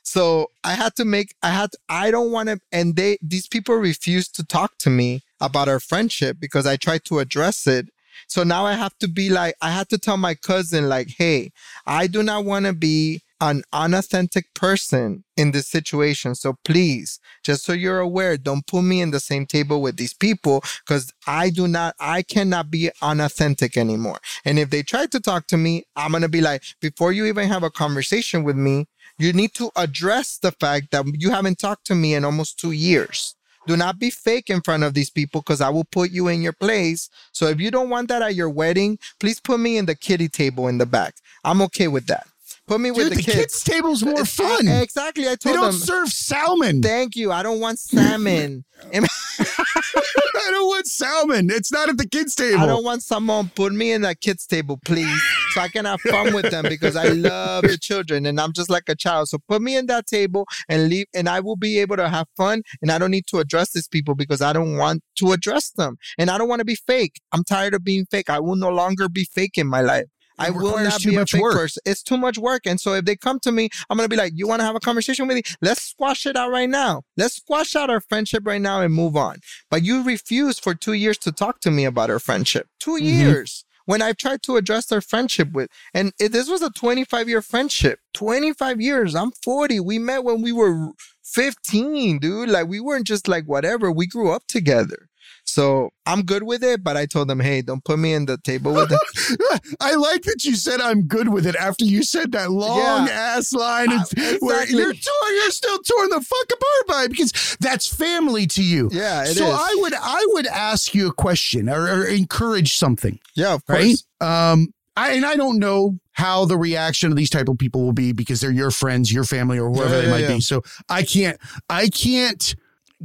[0.03, 3.47] So I had to make, I had, to, I don't want to, and they, these
[3.47, 7.89] people refused to talk to me about our friendship because I tried to address it.
[8.27, 11.51] So now I have to be like, I had to tell my cousin, like, hey,
[11.85, 16.35] I do not want to be an unauthentic person in this situation.
[16.35, 20.13] So please, just so you're aware, don't put me in the same table with these
[20.13, 24.19] people because I do not, I cannot be unauthentic anymore.
[24.45, 27.25] And if they try to talk to me, I'm going to be like, before you
[27.25, 28.87] even have a conversation with me,
[29.21, 32.71] you need to address the fact that you haven't talked to me in almost two
[32.71, 33.35] years.
[33.67, 36.41] Do not be fake in front of these people because I will put you in
[36.41, 37.09] your place.
[37.31, 40.27] So if you don't want that at your wedding, please put me in the kitty
[40.27, 41.15] table in the back.
[41.43, 42.27] I'm okay with that.
[42.67, 44.67] Put me with Dude, the, the kids' table's more fun.
[44.67, 45.27] Exactly.
[45.27, 45.51] I told you.
[45.51, 45.79] They don't them.
[45.81, 46.81] serve salmon.
[46.81, 47.31] Thank you.
[47.31, 48.63] I don't want salmon.
[48.93, 51.49] I don't want salmon.
[51.51, 52.61] It's not at the kids' table.
[52.61, 55.21] I don't want someone put me in that kids table, please,
[55.53, 58.69] so I can have fun with them because I love the children and I'm just
[58.69, 59.27] like a child.
[59.29, 62.27] So put me in that table and leave, and I will be able to have
[62.37, 62.63] fun.
[62.81, 65.97] And I don't need to address these people because I don't want to address them,
[66.17, 67.19] and I don't want to be fake.
[67.31, 68.29] I'm tired of being fake.
[68.29, 70.05] I will no longer be fake in my life.
[70.41, 71.53] I will not be a fake work.
[71.53, 71.81] person.
[71.85, 72.63] It's too much work.
[72.65, 74.75] And so if they come to me, I'm gonna be like, "You want to have
[74.75, 75.43] a conversation with me?
[75.61, 77.03] Let's squash it out right now.
[77.17, 79.39] Let's squash out our friendship right now and move on."
[79.69, 82.67] But you refused for two years to talk to me about our friendship.
[82.79, 83.05] 2 Mm-hmm.
[83.05, 87.27] years when I've tried to address our friendship with, and it, this was a 25
[87.27, 87.99] year friendship.
[88.13, 89.15] 25 years.
[89.15, 89.79] I'm 40.
[89.79, 90.91] We met when we were
[91.23, 92.49] 15, dude.
[92.49, 93.91] Like we weren't just like whatever.
[93.91, 95.07] We grew up together.
[95.43, 98.37] So I'm good with it, but I told them, hey, don't put me in the
[98.37, 98.99] table with them.
[99.81, 103.51] I like that you said I'm good with it after you said that long ass
[103.51, 104.03] line Uh,
[104.39, 104.77] where exactly.
[104.77, 108.89] you're torn, you're still torn the fuck apart by it because that's family to you.
[108.93, 109.53] Yeah, it so is.
[109.53, 113.83] I would I would ask you a question or, or encourage something, yeah, of right?
[113.87, 114.05] course.
[114.21, 117.93] Um, I and I don't know how the reaction of these type of people will
[117.93, 120.35] be because they're your friends, your family, or whoever Yeah, they might yeah.
[120.35, 120.41] be.
[120.41, 121.37] So I can't
[121.69, 122.55] I can't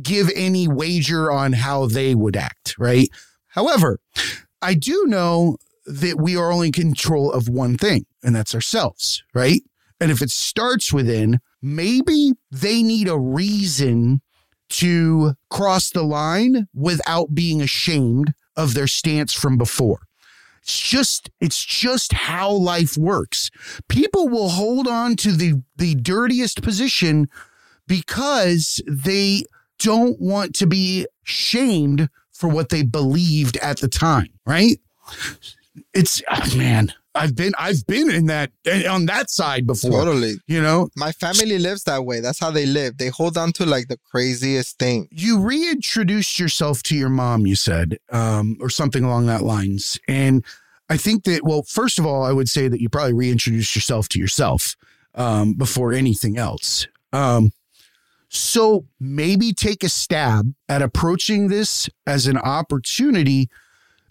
[0.02, 3.08] give any wager on how they would act, right?
[3.48, 3.98] However,
[4.60, 9.22] I do know that we are only in control of one thing, and that's ourselves,
[9.34, 9.62] right?
[10.00, 14.20] And if it starts within, maybe they need a reason
[14.68, 20.00] to cross the line without being ashamed of their stance from before.
[20.62, 23.50] It's just it's just how life works.
[23.88, 27.28] People will hold on to the the dirtiest position
[27.86, 29.44] because they
[29.78, 34.78] don't want to be shamed for what they believed at the time, right?
[35.94, 38.50] It's ah, man, I've been I've been in that
[38.88, 39.90] on that side before.
[39.90, 40.34] Totally.
[40.46, 42.20] You know, My family lives that way.
[42.20, 42.98] That's how they live.
[42.98, 45.08] They hold on to like the craziest thing.
[45.10, 49.98] you reintroduced yourself to your mom, you said, um, or something along that lines.
[50.08, 50.44] And
[50.88, 54.08] I think that, well, first of all, I would say that you probably reintroduced yourself
[54.10, 54.76] to yourself
[55.14, 56.86] um, before anything else.
[57.12, 57.50] Um,
[58.28, 63.48] so maybe take a stab at approaching this as an opportunity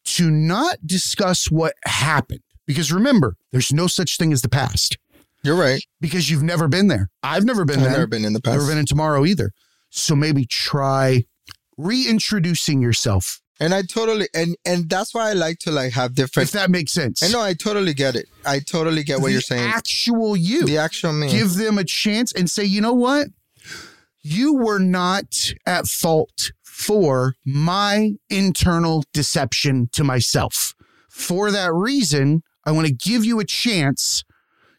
[0.06, 2.42] to not discuss what happened.
[2.68, 4.98] Because remember, there's no such thing as the past
[5.44, 5.84] You're right.
[6.02, 7.10] because you've never been there.
[7.22, 7.92] I've never been I've there.
[7.92, 8.58] never been in the past.
[8.58, 9.52] Never been in tomorrow either.
[9.90, 11.24] So maybe try
[11.78, 16.50] reintroducing yourself, and I totally and and that's why I like to like have different.
[16.50, 17.24] if that makes sense.
[17.24, 18.28] I know I totally get it.
[18.46, 19.70] I totally get what the you're saying.
[19.70, 20.66] Actual you.
[20.66, 21.30] the actual me.
[21.30, 23.28] Give them a chance and say, you know what?
[24.28, 30.74] You were not at fault for my internal deception to myself.
[31.12, 34.24] For that reason, I want to give you a chance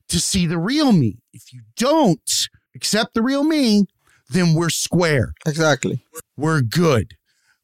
[0.09, 1.19] to see the real me.
[1.33, 2.29] If you don't
[2.75, 3.85] accept the real me,
[4.31, 5.33] then we're square.
[5.47, 6.05] exactly.
[6.37, 7.15] we're good.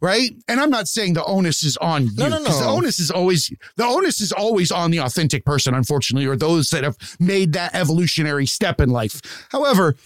[0.01, 0.31] Right.
[0.47, 2.13] And I'm not saying the onus is on you.
[2.17, 5.75] No, no, 'cause The onus is always the onus is always on the authentic person,
[5.75, 9.21] unfortunately, or those that have made that evolutionary step in life.
[9.51, 9.97] However,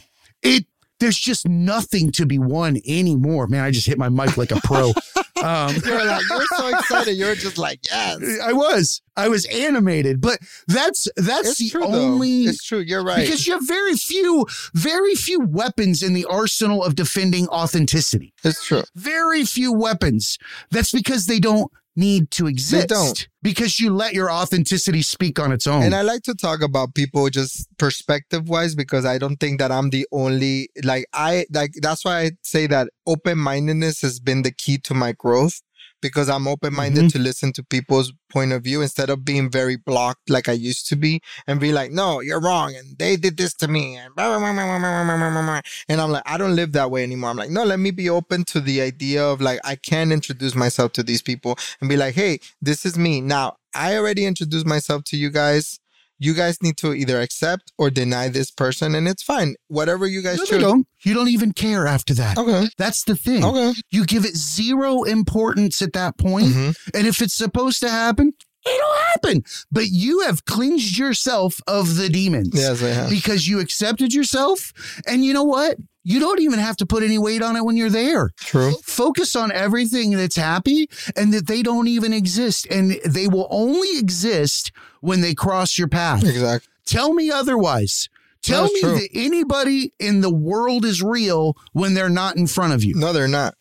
[0.42, 0.64] it
[1.00, 3.46] there's just nothing to be won anymore.
[3.48, 4.92] Man, I just hit my mic like a pro.
[5.44, 7.12] Um, You're like, you're so excited.
[7.12, 8.18] You're just like, yes.
[8.42, 12.50] I was, I was animated, but that's that's It's the true, only though.
[12.50, 12.78] It's true.
[12.78, 13.20] You're right.
[13.20, 18.32] because you have very few, very few weapons in the arsenal of defending authenticity.
[18.44, 18.82] it's true.
[18.94, 20.38] Very few weapons.
[20.70, 22.88] That's because they don't need to exist.
[22.88, 23.28] They don't.
[23.42, 25.82] because you let your authenticity speak on its own.
[25.82, 29.72] And I like to talk about people just perspective wise because I don't think that
[29.72, 34.42] I'm the only like I like that's why I say that open mindedness has been
[34.42, 35.62] the key to my growth
[36.00, 37.08] because I'm open minded mm-hmm.
[37.08, 40.88] to listen to people's point of view instead of being very blocked like I used
[40.88, 42.74] to be and be like, no, you're wrong.
[42.74, 43.96] And they did this to me.
[43.96, 47.30] And, and I'm like, I don't live that way anymore.
[47.30, 50.54] I'm like, no, let me be open to the idea of like, I can introduce
[50.54, 53.20] myself to these people and be like, hey, this is me.
[53.20, 55.78] Now, I already introduced myself to you guys
[56.18, 60.22] you guys need to either accept or deny this person and it's fine whatever you
[60.22, 60.86] guys No, choose don't.
[61.04, 62.38] You don't even care after that.
[62.38, 63.44] okay That's the thing.
[63.44, 66.46] okay You give it zero importance at that point.
[66.48, 66.76] Mhm.
[66.94, 68.32] And if it's supposed to happen,
[68.66, 69.44] it'll happen.
[69.70, 72.50] But you have cleansed yourself of the demons.
[72.54, 74.72] yes i have Because you accepted yourself.
[75.06, 75.76] And you know what?
[76.08, 78.30] You don't even have to put any weight on it when you're there.
[78.38, 82.66] true Focus on everything that's happy and that they don't even exist.
[82.70, 86.22] And they will only exist when they cross your path.
[86.24, 88.08] exactly Tell me otherwise.
[88.42, 88.94] Tell me true.
[88.94, 92.94] that anybody in the world is real when they're not in front of you.
[92.94, 93.54] no they're not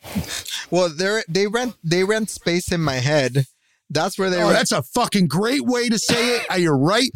[0.70, 3.48] well they're they rent they rent space in my head
[3.90, 6.46] that's where they Oh, rent that's a fucking great way to say it.
[6.52, 7.10] Uh, You're right.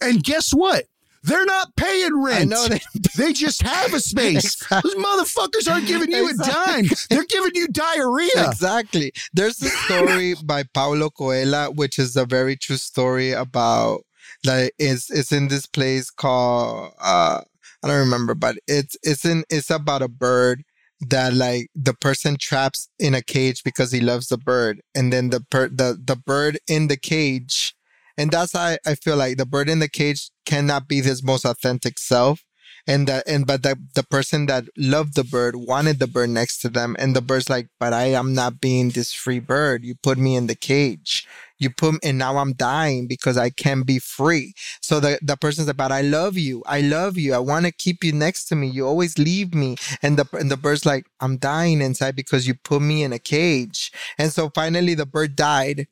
[0.00, 0.84] And guess what?
[1.22, 2.50] They're not paying rent.
[2.50, 2.80] Know they,
[3.16, 4.44] They just have a space.
[4.62, 4.92] Exactly.
[4.94, 6.84] Those motherfuckers aren't giving you a dime.
[7.10, 8.46] They're giving you diarrhea.
[8.48, 14.02] exactly there's a story by paulo coelho which is a very true story about
[14.44, 17.40] like it's it's in this place called uh
[17.82, 20.62] i don't remember but it's it's in it's about a bird
[21.00, 25.30] that like the person traps in a cage because he loves the bird and then
[25.30, 27.74] the per- the the bird in the cage
[28.16, 31.44] and that's I, I feel like the bird in the cage cannot be his most
[31.44, 32.45] authentic self
[32.86, 36.58] and that and but the the person that loved the bird wanted the bird next
[36.58, 36.96] to them.
[36.98, 39.84] And the bird's like but i am not being this free bird.
[39.84, 41.26] You put me in the cage.
[41.58, 44.54] You put and now i'm dying because i can't be free.
[44.80, 46.62] So the the person's but i love you.
[46.66, 47.34] I love you.
[47.34, 48.68] I want to keep you next to me.
[48.68, 49.76] You always leave me.
[50.02, 53.18] And the and the bird's like i'm dying inside because you put me in a
[53.18, 53.90] cage.
[54.18, 55.86] And so finally the bird died.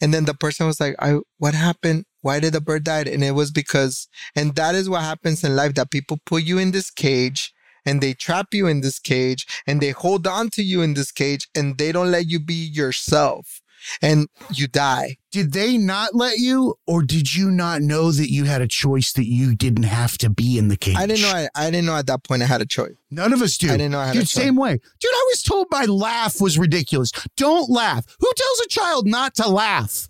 [0.00, 3.22] And then the person was like i what happened why did the bird die and
[3.24, 6.72] it was because and that is what happens in life that people put you in
[6.72, 7.52] this cage
[7.86, 11.12] and they trap you in this cage and they hold on to you in this
[11.12, 13.62] cage and they don't let you be yourself
[14.02, 15.16] and you die.
[15.30, 19.12] Did they not let you, or did you not know that you had a choice
[19.12, 20.96] that you didn't have to be in the cage?
[20.96, 22.94] I didn't know I, I didn't know at that point I had a choice.
[23.10, 23.68] None of us do.
[23.68, 24.32] I didn't know I had a choice.
[24.32, 24.72] same way.
[24.72, 27.12] Dude, I was told my laugh was ridiculous.
[27.36, 28.04] Don't laugh.
[28.20, 30.08] Who tells a child not to laugh?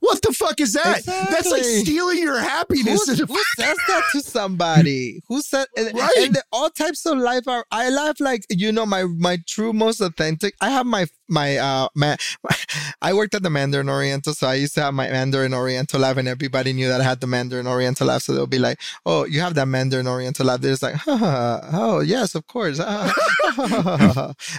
[0.00, 1.04] What the fuck is that?
[1.04, 3.06] That's like stealing your happiness.
[3.06, 5.22] Who, who says that to somebody?
[5.28, 6.10] Who said and, Right.
[6.18, 9.72] and the- all types of life are I laugh like you know my my true
[9.72, 10.54] most authentic.
[10.60, 12.16] I have my my uh man
[13.02, 16.16] I worked at the Mandarin Oriental, so I used to have my Mandarin Oriental laugh
[16.16, 18.22] and everybody knew that I had the Mandarin Oriental laugh.
[18.22, 20.60] So they'll be like, Oh, you have that Mandarin Oriental laugh.
[20.60, 22.80] They're just like, oh yes, of course.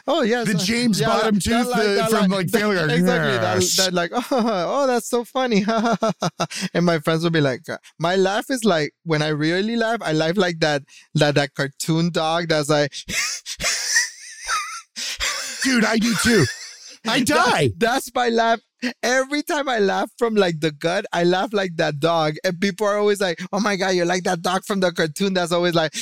[0.08, 0.48] oh yes.
[0.48, 2.82] The James Bottom Tooth, the- from, like, Family Guy.
[3.02, 3.38] Exactly.
[3.38, 5.66] That, that like, oh, that's so funny.
[6.74, 7.62] and my friends would be like,
[8.00, 10.84] my laugh is like when I really laugh, I laugh like that
[11.16, 12.94] that that cartoon dog that's like
[15.64, 16.46] Dude, I do too.
[17.08, 17.68] I die.
[17.68, 18.60] That- that's my laugh.
[19.04, 22.34] Every time I laugh from like the gut, I laugh like that dog.
[22.44, 25.36] And people are always like, oh my God, you're like that dog from the cartoon
[25.36, 25.94] that's always like,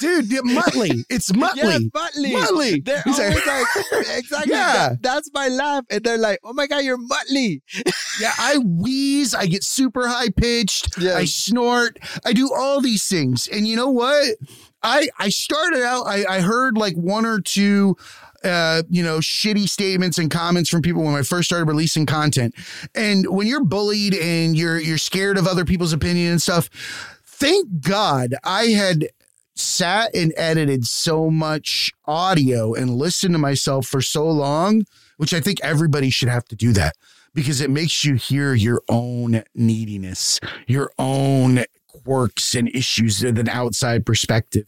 [0.00, 1.04] Dude, yeah, Muttley.
[1.08, 1.56] It's Muttley.
[1.56, 2.32] yes, Muttley.
[2.32, 2.84] Muttley.
[2.84, 3.46] They're He's always like-
[3.92, 4.52] like, exactly.
[4.52, 4.88] Yeah.
[4.90, 5.84] that- that's my laugh.
[5.90, 7.60] And they're like, oh my God, you're Muttley.
[8.20, 11.16] Yeah, I wheeze, I get super high pitched, Yes.
[11.16, 13.48] I snort, I do all these things.
[13.48, 14.36] And you know what?
[14.82, 17.96] I I started out, I, I heard like one or two
[18.44, 22.54] uh, you know, shitty statements and comments from people when I first started releasing content.
[22.94, 26.68] And when you're bullied and you're you're scared of other people's opinion and stuff,
[27.26, 29.08] thank God I had
[29.54, 34.84] sat and edited so much audio and listened to myself for so long,
[35.16, 36.94] which I think everybody should have to do that
[37.34, 43.48] because it makes you hear your own neediness, your own quirks and issues with an
[43.48, 44.66] outside perspective.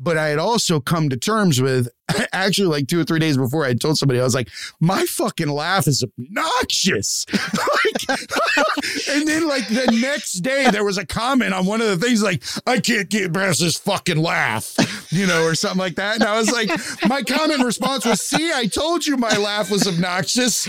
[0.00, 1.88] But I had also come to terms with
[2.32, 4.48] actually like two or three days before I had told somebody, I was like,
[4.80, 7.26] my fucking laugh is obnoxious.
[7.32, 8.18] like,
[9.08, 12.22] and then like the next day there was a comment on one of the things
[12.22, 14.74] like, I can't get past this fucking laugh,
[15.10, 16.16] you know, or something like that.
[16.16, 16.68] And I was like,
[17.08, 20.66] my comment response was, see, I told you my laugh was obnoxious,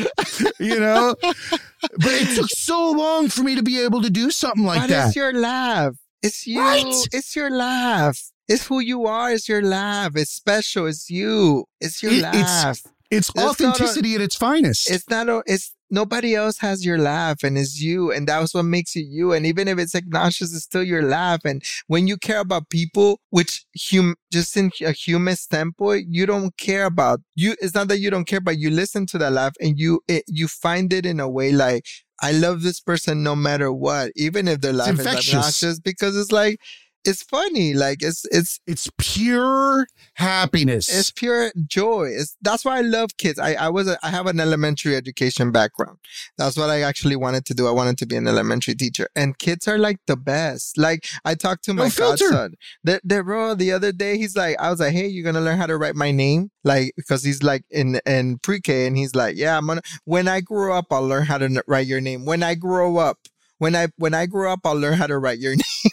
[0.60, 4.64] you know, but it took so long for me to be able to do something
[4.64, 5.10] like What that.
[5.10, 5.96] is your laugh?
[6.22, 6.60] It's you.
[6.60, 6.86] Right?
[7.12, 8.20] It's your laugh.
[8.48, 9.32] It's who you are.
[9.32, 10.12] It's your laugh.
[10.16, 10.86] It's special.
[10.88, 11.66] It's you.
[11.80, 12.80] It's your It- laugh.
[13.12, 14.90] it's It's not a- authenticity at its finest.
[14.90, 18.64] it's not a, it's nobody else has your laugh and it's you and that's what
[18.64, 22.18] makes you you and even if it's obnoxious it's still your laugh and when you
[22.18, 27.56] care about people which hum just in a human standpoint you don't care about you
[27.62, 30.24] it's not that you don't care but you listen to that laugh and you it,
[30.28, 31.86] you find it in a way like
[32.20, 36.32] I love this person no matter what even if their laugh is obnoxious because it's
[36.32, 36.60] like
[37.06, 40.90] it's funny like it's it's it's pure happiness.
[40.94, 42.10] it's pure joy.
[42.10, 43.40] It's that's why I love kids.
[43.40, 46.00] I I was a, I have an elementary education background.
[46.38, 47.68] That's what I actually wanted to do.
[47.68, 50.78] I wanted to be an elementary teacher, and kids are like the best.
[50.78, 52.30] Like I talked to my filter.
[52.30, 52.56] godson.
[52.84, 55.58] The the bro the other day he's like I was like hey you're gonna learn
[55.58, 59.14] how to write my name like because he's like in in pre K and he's
[59.16, 62.26] like yeah I'm gonna when I grow up I'll learn how to write your name.
[62.26, 63.20] When I grow up
[63.60, 65.92] when I when I grow up I'll learn how to write your name.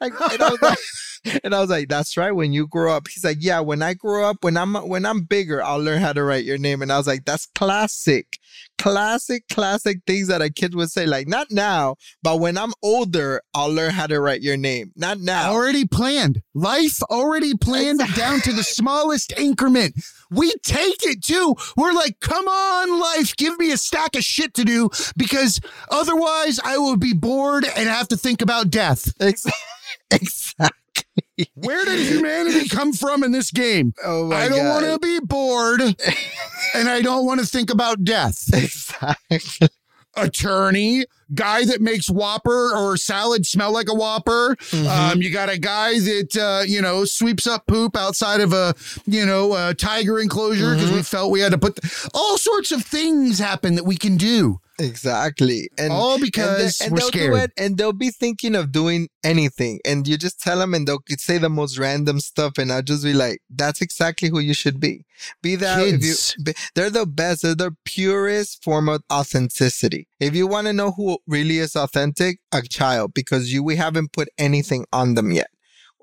[0.00, 0.78] Like, and I was like,
[1.44, 3.94] and I was like, "That's right." When you grow up, he's like, "Yeah, when I
[3.94, 6.92] grow up, when I'm when I'm bigger, I'll learn how to write your name." And
[6.92, 8.38] I was like, "That's classic,
[8.78, 11.06] classic, classic things that a kid would say.
[11.06, 14.92] Like, not now, but when I'm older, I'll learn how to write your name.
[14.96, 16.42] Not now." already planned.
[16.54, 19.94] Life already planned down to the smallest increment.
[20.30, 21.54] We take it too.
[21.76, 25.60] We're like, come on, life, give me a stack of shit to do because
[25.90, 29.12] otherwise I will be bored and have to think about death.
[29.20, 29.46] Ex-
[30.20, 31.48] exactly.
[31.54, 33.92] Where did humanity come from in this game?
[34.04, 35.80] Oh my I don't want to be bored
[36.74, 38.48] and I don't want to think about death.
[38.52, 39.68] Exactly.
[40.16, 44.56] attorney, guy that makes Whopper or salad smell like a Whopper.
[44.56, 44.86] Mm-hmm.
[44.86, 48.74] Um, you got a guy that uh, you know sweeps up poop outside of a
[49.06, 50.96] you know a tiger enclosure because Mm-hmm.
[50.96, 51.78] we felt we had to put
[52.12, 54.58] all sorts of things happen that we can do.
[54.78, 55.70] Exactly.
[55.78, 57.32] And all and, because and we're they'll scared.
[57.32, 60.86] do it and they'll be thinking of doing anything and you just tell them and
[60.88, 64.52] they'll say the most random stuff and i'll just be like that's exactly who you
[64.52, 65.04] should be
[65.42, 70.34] be that if you be, they're the best they're the purest form of authenticity if
[70.34, 74.28] you want to know who really is authentic a child because you we haven't put
[74.38, 75.48] anything on them yet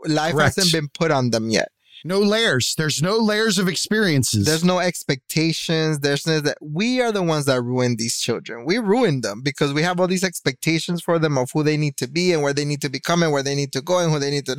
[0.05, 0.55] life Correct.
[0.55, 1.70] hasn't been put on them yet
[2.04, 2.76] no layers.
[2.78, 4.45] There's no layers of experiences.
[4.45, 6.00] There's no expectations.
[6.00, 8.66] There's no that we are the ones that ruin these children.
[8.66, 11.97] We ruin them because we have all these expectations for them of who they need
[11.97, 14.12] to be and where they need to become and where they need to go and
[14.12, 14.56] who they need to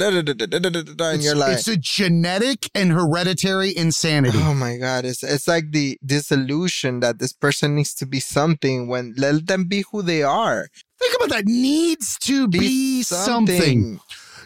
[1.15, 4.39] In your life, it's, it's a genetic and hereditary insanity.
[4.41, 5.05] Oh my god!
[5.05, 9.65] It's it's like the disillusion that this person needs to be something when let them
[9.65, 10.69] be who they are.
[10.99, 11.47] Think about that.
[11.47, 13.57] Needs to be, be something.
[13.57, 14.01] something.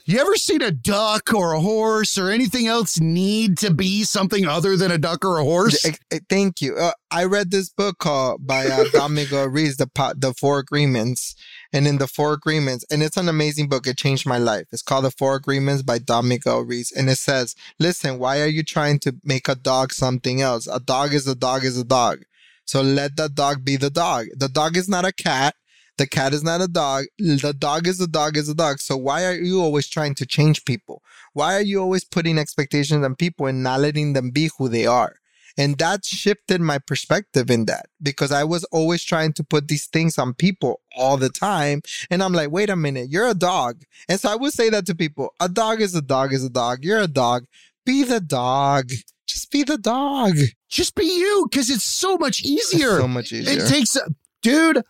[0.07, 4.47] You ever seen a duck or a horse or anything else need to be something
[4.47, 5.83] other than a duck or a horse?
[5.83, 6.77] Eh, Thank you.
[6.77, 11.35] Uh, I read this book called by uh, Domingo Ruiz, the Po- the Four Agreements,
[11.73, 13.87] and in the Four Agreements, and it's an amazing book.
[13.87, 14.67] It changed my life.
[14.73, 18.63] It's called the Four Agreements by Domingo Ruiz, and it says, "Listen, why are you
[18.63, 20.67] trying to make a dog something else?
[20.67, 22.25] A dog is a dog is a dog.
[22.67, 24.27] So let the dog be the dog.
[24.37, 25.55] The dog is not a cat."
[25.97, 27.05] The cat is not a dog.
[27.19, 28.81] The dog is a dog is a dog.
[28.81, 31.03] So why are you always trying to change people?
[31.35, 34.87] Why are you always putting expectations on people and not letting them be who they
[34.87, 35.17] are?
[35.57, 39.87] And that shifted my perspective in that because I was always trying to put these
[39.87, 41.83] things on people all the time.
[42.11, 43.83] And I'm like, wait a minute, you're a dog.
[44.09, 46.51] And so I would say that to people a dog is a dog is a
[46.51, 46.79] dog.
[46.83, 47.45] You're a dog.
[47.87, 48.91] Be the dog.
[49.29, 50.35] Just be the dog.
[50.69, 52.99] Just be you because it's so much It's easier.
[52.99, 53.63] so much easier.
[53.63, 53.97] It takes,
[54.43, 54.83] dude.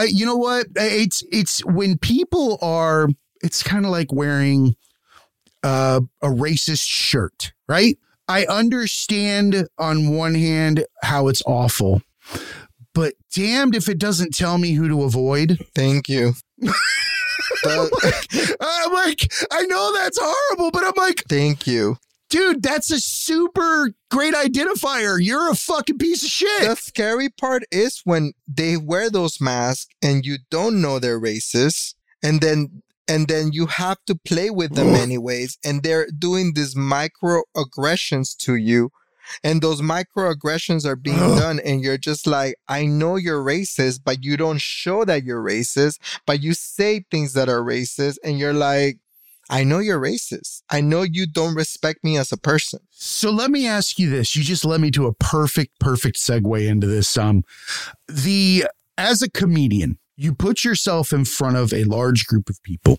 [0.00, 0.66] You know what?
[0.76, 3.08] It's it's when people are.
[3.42, 4.76] It's kind of like wearing
[5.62, 7.98] uh, a racist shirt, right?
[8.28, 12.02] I understand on one hand how it's awful,
[12.94, 15.58] but damned if it doesn't tell me who to avoid.
[15.74, 16.34] Thank you.
[16.58, 21.98] The- I'm like, I know that's horrible, but I'm like, thank you.
[22.32, 25.18] Dude, that's a super great identifier.
[25.20, 26.62] You're a fucking piece of shit.
[26.66, 31.94] The scary part is when they wear those masks and you don't know they're racist,
[32.22, 36.74] and then and then you have to play with them anyways, and they're doing these
[36.74, 38.90] microaggressions to you.
[39.44, 44.24] And those microaggressions are being done, and you're just like, I know you're racist, but
[44.24, 48.52] you don't show that you're racist, but you say things that are racist, and you're
[48.54, 48.98] like,
[49.52, 50.62] I know you're racist.
[50.70, 52.80] I know you don't respect me as a person.
[52.88, 54.34] So let me ask you this.
[54.34, 57.18] You just led me to a perfect, perfect segue into this.
[57.18, 57.44] Um,
[58.08, 58.64] the
[58.96, 62.98] as a comedian, you put yourself in front of a large group of people.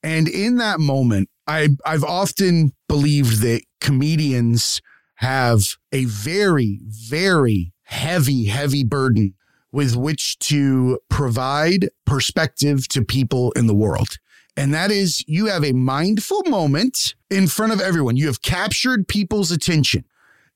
[0.00, 4.80] And in that moment, I I've often believed that comedians
[5.16, 9.34] have a very, very heavy, heavy burden
[9.72, 14.18] with which to provide perspective to people in the world.
[14.56, 18.16] And that is you have a mindful moment in front of everyone.
[18.16, 20.04] You have captured people's attention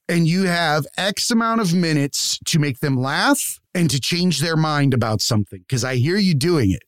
[0.09, 4.57] and you have X amount of minutes to make them laugh and to change their
[4.57, 5.65] mind about something.
[5.69, 6.83] Cause I hear you doing it.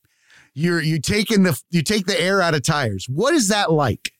[0.54, 3.06] You're you taking the you take the air out of tires.
[3.08, 4.12] What is that like?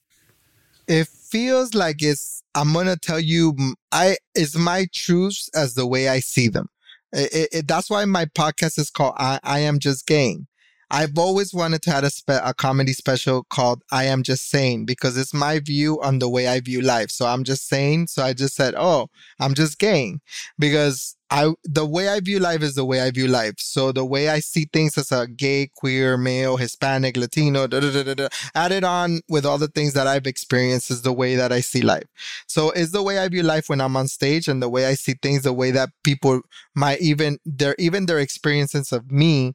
[0.86, 3.56] It feels like it's I'm gonna tell you
[3.90, 6.68] I it's my truths as the way I see them.
[7.12, 10.46] It, it, it, that's why my podcast is called I, I am just Gaying
[10.90, 14.86] I've always wanted to have a, spe- a comedy special called I Am Just Saying
[14.86, 17.10] because it's my view on the way I view life.
[17.10, 18.06] So I'm just saying.
[18.08, 19.08] So I just said, oh,
[19.40, 20.18] I'm just gay
[20.58, 23.54] because I the way I view life is the way I view life.
[23.58, 28.02] So the way I see things as a gay, queer, male, Hispanic, Latino, da, da,
[28.02, 31.50] da, da, added on with all the things that I've experienced is the way that
[31.50, 32.06] I see life.
[32.46, 34.94] So it's the way I view life when I'm on stage and the way I
[34.94, 36.42] see things, the way that people
[36.76, 39.54] might even their even their experiences of me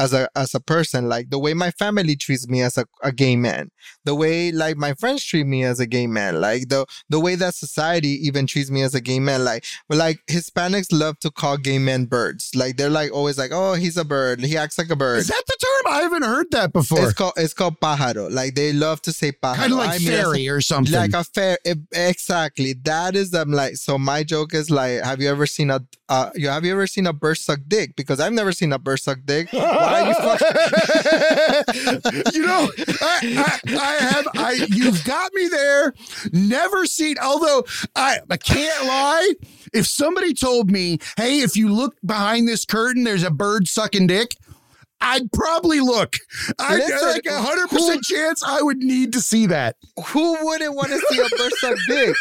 [0.00, 3.12] as a as a person like the way my family treats me as a, a
[3.12, 3.70] gay man
[4.04, 7.34] the way like my friends treat me as a gay man like the the way
[7.34, 11.30] that society even treats me as a gay man like but like hispanics love to
[11.30, 14.78] call gay men birds like they're like always like oh he's a bird he acts
[14.78, 15.18] like a bird.
[15.18, 15.92] Is that the term?
[15.94, 17.04] I haven't heard that before.
[17.04, 19.56] It's called it's called pájaro like they love to say pájaro.
[19.56, 20.94] Kind of like I mean, fairy or something.
[20.94, 21.58] Like a fair
[21.92, 25.80] exactly that is them like so my joke is like have you ever seen a
[26.08, 27.96] uh you have you ever seen a bird suck dick?
[27.96, 29.52] Because i've never seen a bird suck dick
[32.32, 32.70] you know,
[33.00, 35.92] I, I, I, have, I, you've got me there.
[36.32, 37.64] Never seen, although
[37.96, 39.34] I, I can't lie.
[39.72, 44.08] If somebody told me, hey, if you look behind this curtain, there's a bird sucking
[44.08, 44.36] dick,
[45.00, 46.16] I'd probably look.
[46.58, 49.76] I'd like a hundred percent chance I would need to see that.
[50.06, 52.16] Who wouldn't want to see a bird suck dick?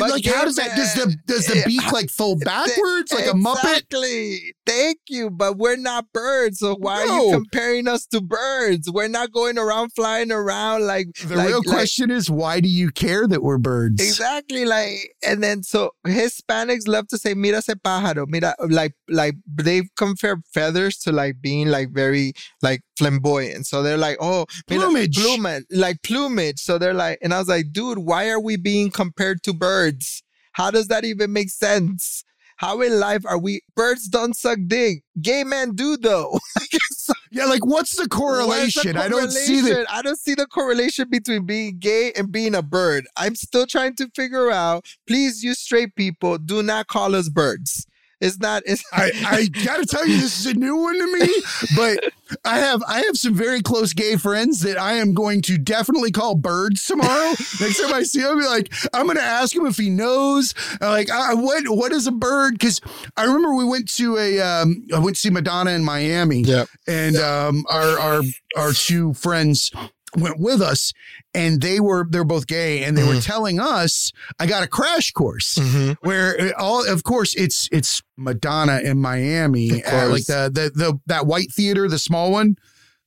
[0.00, 3.58] like how does that does the does the beak like fold backwards like a muppet?
[3.58, 4.54] Exactly.
[4.66, 7.12] Thank you, but we're not birds, so why no.
[7.12, 8.90] are you comparing us to birds?
[8.90, 12.90] We're not going around flying around like the like, real question is why do you
[12.90, 14.02] care that we're birds?
[14.02, 14.64] Exactly.
[14.64, 19.82] Like and then so Hispanics love to say mira ese pájaro, mira like like they
[19.96, 22.32] compare feathers to like being like very
[22.62, 23.66] like flamboyant.
[23.66, 26.60] So they're like, oh, plumage, plumage, like plumage.
[26.60, 30.22] So they're like, and I was like, dude, why are we being compared to birds?
[30.52, 32.24] How does that even make sense?
[32.58, 33.62] How in life are we?
[33.76, 35.04] Birds don't suck dick.
[35.22, 36.40] Gay men do though.
[37.30, 38.94] yeah, like what's the correlation?
[38.94, 38.96] The correlation?
[38.96, 39.86] I don't see the.
[39.88, 43.06] I don't see the correlation between being gay and being a bird.
[43.16, 44.86] I'm still trying to figure out.
[45.06, 47.86] Please, you straight people, do not call us birds.
[48.20, 48.64] It's not.
[48.66, 51.32] It's I, I gotta tell you, this is a new one to me.
[51.76, 52.12] But
[52.44, 56.10] I have I have some very close gay friends that I am going to definitely
[56.10, 57.30] call birds tomorrow.
[57.60, 60.54] Next time I see him, I'll be like, I'm gonna ask him if he knows.
[60.80, 62.54] Like, I, what what is a bird?
[62.54, 62.80] Because
[63.16, 66.40] I remember we went to a um, I went to see Madonna in Miami.
[66.40, 68.22] Yeah, and um, our our
[68.56, 69.70] our two friends
[70.16, 70.92] went with us
[71.34, 73.16] and they were they're both gay and they mm-hmm.
[73.16, 75.92] were telling us I got a crash course mm-hmm.
[76.06, 81.00] where uh, all of course it's it's Madonna in Miami uh, like the, the the
[81.06, 82.56] that white theater the small one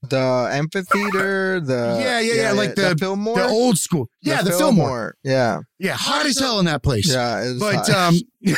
[0.04, 4.42] the amphitheater the yeah yeah yeah, yeah like the, the Fillmore the old school yeah
[4.42, 4.88] the, the Fillmore.
[4.88, 5.16] Fillmore.
[5.24, 7.90] yeah yeah hot as hell in that place yeah but hot.
[7.90, 8.16] um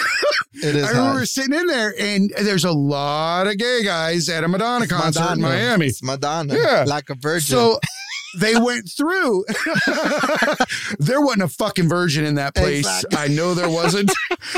[0.56, 0.84] It is.
[0.86, 1.28] I remember hot.
[1.28, 5.20] sitting in there, and there's a lot of gay guys at a Madonna it's concert
[5.20, 5.34] Madonna.
[5.34, 5.88] in Miami.
[5.88, 7.58] It's Madonna, yeah, like a virgin.
[7.58, 7.80] So
[8.36, 9.46] they went through.
[11.00, 12.80] there wasn't a fucking virgin in that place.
[12.80, 13.18] Exactly.
[13.18, 14.12] I know there wasn't.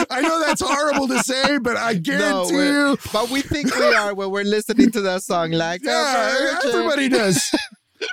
[0.10, 2.98] I know that's horrible to say, but I guarantee no, you.
[3.12, 5.52] But we think we are when we're listening to that song.
[5.52, 7.54] Like, yeah, everybody does.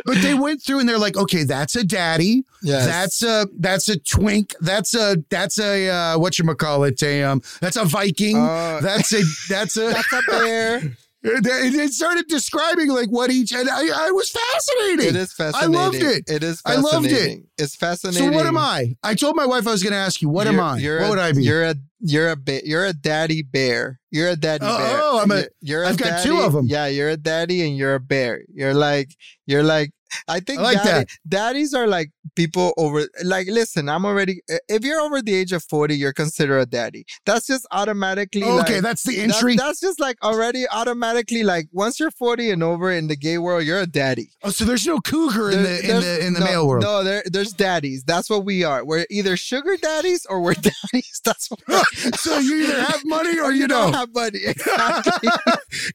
[0.05, 2.45] but they went through and they're like, okay, that's a daddy.
[2.63, 2.87] Yes.
[2.87, 4.55] That's a that's a twink.
[4.61, 7.03] That's a that's a uh, what you call it?
[7.03, 8.37] A um that's a Viking.
[8.37, 10.97] Uh, that's a that's a that's a bear.
[11.25, 15.15] It started describing like what each, and I, I was fascinated.
[15.15, 15.77] It is fascinating.
[15.77, 16.25] I loved it.
[16.27, 16.61] It is.
[16.65, 17.45] I loved it.
[17.59, 18.33] It's fascinating.
[18.33, 18.97] So what am I?
[19.05, 20.29] I told my wife I was going to ask you.
[20.29, 20.73] What you're, am I?
[20.73, 21.45] What a, would I be?
[21.45, 24.01] You're a you're a ba- you're a daddy bear.
[24.11, 25.01] You're a daddy oh, bear.
[25.01, 25.45] Oh, I'm a.
[25.61, 26.11] You're a I've daddy.
[26.11, 26.67] got two of them.
[26.67, 28.43] Yeah, you're a daddy and you're a bear.
[28.53, 29.15] You're like
[29.47, 29.93] you're like
[30.29, 31.09] I think I like daddy- that.
[31.29, 33.07] daddies are like people over.
[33.25, 34.43] Like, listen, I'm already.
[34.69, 37.05] If you're over the age of forty, you're considered a daddy.
[37.27, 38.45] That's just automatically.
[38.45, 39.57] Okay, like, that's the entry.
[39.57, 43.65] That's, just like already automatically like once you're 40 and over in the gay world,
[43.65, 44.31] you're a daddy.
[44.45, 46.85] oh, so there's no cougar in the in the in the no, male world.
[46.85, 48.05] No, there, there's daddies.
[48.05, 48.85] That's what we are.
[48.85, 50.55] We're either sugar daddies or we're
[50.93, 51.21] daddies.
[51.25, 51.83] That's what we're
[52.17, 53.95] so you either have money or you don't don't.
[53.95, 54.41] have money.
[54.53, 55.29] Exactly.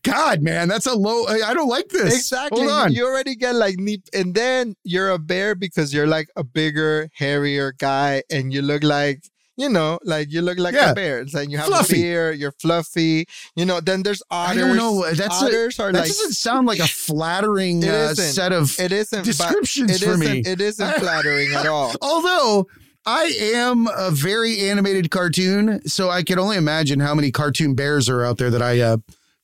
[0.04, 1.26] God, man, that's a low.
[1.28, 2.16] I don't like this.
[2.16, 2.68] exactly.
[2.90, 7.10] You already get like neat, and then you're a bear because you're like a bigger,
[7.14, 9.22] hairier guy, and you look like.
[9.60, 10.92] You know, like you look like Yeah.
[10.92, 11.18] a bear.
[11.20, 11.96] It's like you have Fluffy.
[11.96, 13.26] a beard, you're fluffy.
[13.56, 14.56] You know, then there's otters.
[14.56, 15.04] I don't know.
[15.12, 18.92] That's a, otters are that like doesn't sound like a flattering uh, set of it
[18.92, 20.44] isn't descriptions it for isn't- me.
[20.46, 21.92] It isn't flattering at all.
[22.04, 22.68] Although
[23.08, 28.08] I am a very animated cartoon, so I can only imagine how many cartoon bears
[28.10, 28.98] are out there that I uh,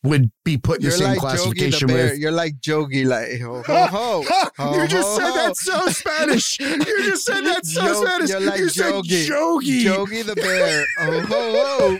[0.03, 2.17] would be put in the same like classification with.
[2.19, 4.51] You're like Jogi, like ho ho ho.
[4.57, 6.59] ho, you just ho, said that so Spanish.
[6.59, 8.29] You just said that so Yo- Spanish.
[8.29, 9.27] you're like you said Jogi.
[9.27, 9.83] Jogi.
[9.85, 10.85] Jogi the bear.
[10.99, 11.99] Oh ho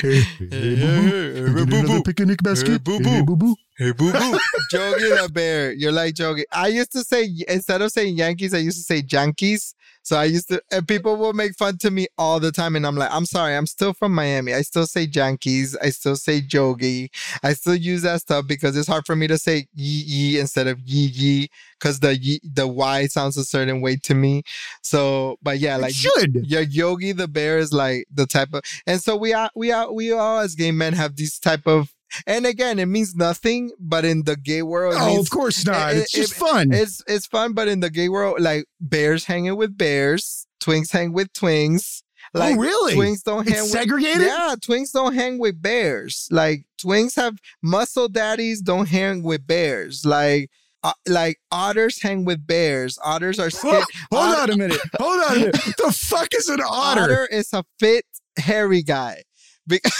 [0.00, 0.20] Hey,
[0.50, 1.76] hey, boo boo.
[1.78, 2.68] Another picnic basket.
[2.72, 3.08] Hey, boo-boo.
[3.08, 3.56] Hey, boo boo.
[3.78, 4.38] Hey boo boo.
[4.72, 5.72] Jogi the bear.
[5.72, 6.44] You're like Jogi.
[6.52, 9.74] I used to say instead of saying Yankees, I used to say Yankees.
[10.06, 12.76] So I used to, and people will make fun to me all the time.
[12.76, 14.54] And I'm like, I'm sorry, I'm still from Miami.
[14.54, 15.76] I still say Yankees.
[15.82, 17.08] I still say Jogi.
[17.42, 20.68] I still use that stuff because it's hard for me to say yee yee instead
[20.68, 21.48] of yee yee
[21.80, 24.44] because the ye, the Y sounds a certain way to me.
[24.80, 26.36] So, but yeah, It like should.
[26.44, 29.92] yeah, Yogi the bear is like the type of, and so we are, we are,
[29.92, 31.92] we all as gay men have these type of,
[32.26, 35.94] and again, it means nothing, but in the gay world, Oh, means of course not.
[35.94, 36.72] it- it's just it- fun.
[36.72, 37.52] it's it's fun.
[37.52, 42.02] But in the gay world, like bears hanging with bears, twins hang with twins.
[42.34, 42.94] Like oh, really?
[42.94, 44.22] twins don't hang it's with segregated?
[44.26, 46.28] yeah, twins don't hang with bears.
[46.30, 50.04] Like twins have muscle daddies don't hang with bears.
[50.04, 50.50] Like
[50.82, 52.98] uh, like otters hang with bears.
[53.04, 53.84] Otters are scared.
[54.12, 54.80] Hold on a minute.
[55.00, 55.54] Hold on a minute.
[55.78, 57.02] the fuck is an otter?
[57.02, 58.04] Otter is a fit,
[58.38, 59.22] hairy guy.
[59.68, 59.80] Be-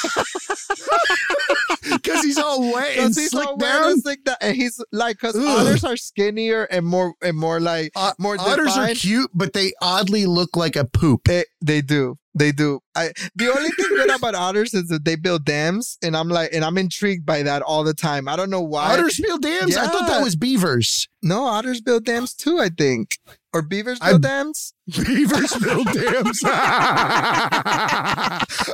[1.83, 3.59] Because he's all wet and he's down.
[3.59, 4.01] down.
[4.05, 8.13] Like that, and he's like, because otters are skinnier and more and more like Uh,
[8.19, 11.23] more Otters are cute, but they oddly look like a poop.
[11.25, 12.17] They, they do.
[12.35, 12.81] They do.
[12.95, 16.51] I the only thing good about otters is that they build dams, and I'm like,
[16.53, 18.29] and I'm intrigued by that all the time.
[18.29, 18.93] I don't know why.
[18.93, 19.77] Otters build dams?
[19.77, 21.09] I thought that was beavers.
[21.23, 22.59] no, otters build dams too.
[22.59, 23.17] I think,
[23.55, 24.75] or beavers I- build dams.
[24.89, 26.41] Beavers build dams.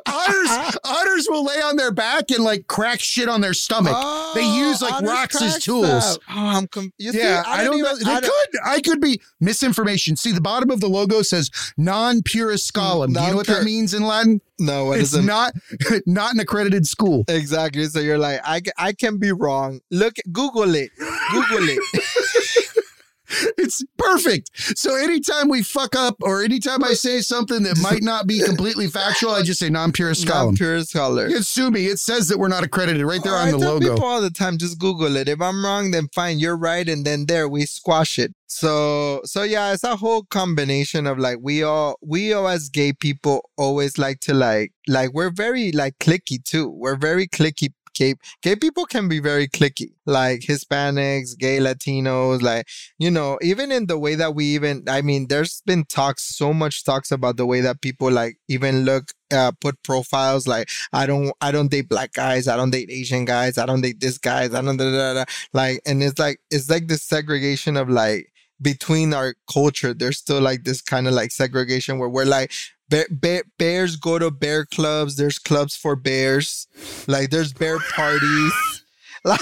[0.06, 3.94] otters, otters will lay on their back and like crack shit on their stomach.
[3.96, 5.86] Oh, they use like rocks as tools.
[6.14, 6.18] stuff.
[6.28, 7.96] Oh, I'm com- you see, yeah, I, don't even- know.
[7.96, 8.60] They I could.
[8.64, 10.16] I could be misinformation.
[10.16, 13.14] See, the bottom of the logo says non-purus scholum.
[13.14, 14.40] Do you know what that means in Latin?
[14.58, 15.54] No, what it's not
[16.06, 17.24] not an accredited school.
[17.28, 17.84] Exactly.
[17.86, 19.80] So you're like, I, I can be wrong.
[19.90, 20.90] Look, Google it.
[21.32, 21.80] Google it.
[23.58, 24.50] It's perfect.
[24.78, 28.88] So anytime we fuck up or anytime I say something that might not be completely
[28.88, 30.56] factual, I just say non-purus Not scholum.
[30.56, 31.28] pure scholar.
[31.28, 31.86] You can sue me.
[31.86, 33.94] It says that we're not accredited right there I on the tell logo.
[33.94, 35.28] people all the time, just Google it.
[35.28, 38.34] If I'm wrong, then fine, you're right, and then there we squash it.
[38.46, 42.92] So, so yeah, it's a whole combination of like we all, we all as gay
[42.92, 46.68] people always like to like, like we're very like clicky too.
[46.68, 47.72] We're very clicky.
[47.94, 52.66] Gay, gay people can be very clicky, like Hispanics, gay Latinos, like,
[52.98, 56.52] you know, even in the way that we even, I mean, there's been talks, so
[56.52, 61.06] much talks about the way that people like even look, uh, put profiles like, I
[61.06, 62.48] don't I don't date black guys.
[62.48, 63.58] I don't date Asian guys.
[63.58, 64.54] I don't date this guys.
[64.54, 68.32] I don't da, da, da, like and it's like it's like this segregation of like
[68.60, 69.94] between our culture.
[69.94, 72.52] There's still like this kind of like segregation where we're like
[72.92, 75.16] bear, bear, bears go to bear clubs.
[75.16, 76.68] There's clubs for bears.
[77.08, 78.52] Like there's bear parties.
[79.24, 79.38] Like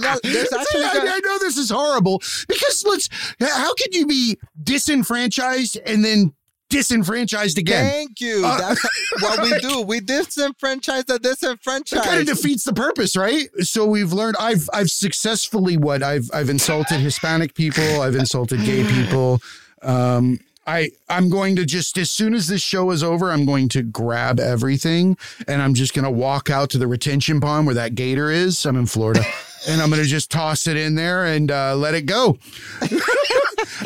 [0.00, 3.08] not, there's actually I, I know this is horrible because let's.
[3.40, 6.32] How could you be disenfranchised and then
[6.68, 7.88] disenfranchised again?
[7.92, 8.42] Thank you.
[8.44, 8.84] Uh, That's
[9.20, 9.82] what we do.
[9.82, 12.02] We disenfranchise the disenfranchised.
[12.02, 13.48] That kind of defeats the purpose, right?
[13.60, 14.36] So we've learned.
[14.40, 18.00] I've I've successfully what I've I've insulted Hispanic people.
[18.02, 19.40] I've insulted gay people.
[19.82, 23.68] Um, I I'm going to just as soon as this show is over, I'm going
[23.70, 25.16] to grab everything
[25.46, 28.64] and I'm just going to walk out to the retention pond where that gator is.
[28.66, 29.22] I'm in Florida.
[29.68, 32.38] And I'm gonna just toss it in there and uh, let it go.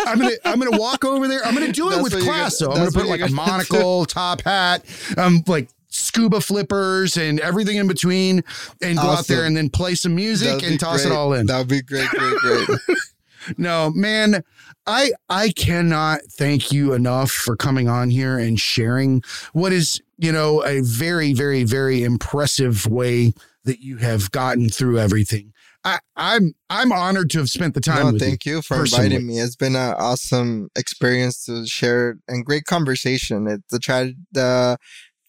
[0.07, 1.45] I'm gonna I'm gonna walk over there.
[1.45, 2.61] I'm gonna do it That's with class.
[2.61, 2.80] gonna- though.
[2.80, 3.35] I'm gonna put like a gonna do.
[3.37, 4.85] monocle, top hat,
[5.16, 8.45] um, like scuba flippers and everything in between,
[8.83, 11.12] and go out there and then play some music That'd and toss great.
[11.12, 11.47] it all in.
[11.47, 12.68] That'd be great, great, great.
[13.59, 14.45] No, man,
[14.87, 19.22] I I cannot thank you enough for coming on here and sharing
[19.53, 23.33] what is, you know, a very very very impressive way
[23.64, 25.53] that you have gotten through everything.
[25.85, 28.12] I, I'm I'm honored to have spent the time.
[28.12, 29.07] No, thank you, for personally.
[29.07, 29.39] inviting me.
[29.39, 33.49] It's been an awesome experience to share and great conversation.
[33.49, 34.79] It, the tra- the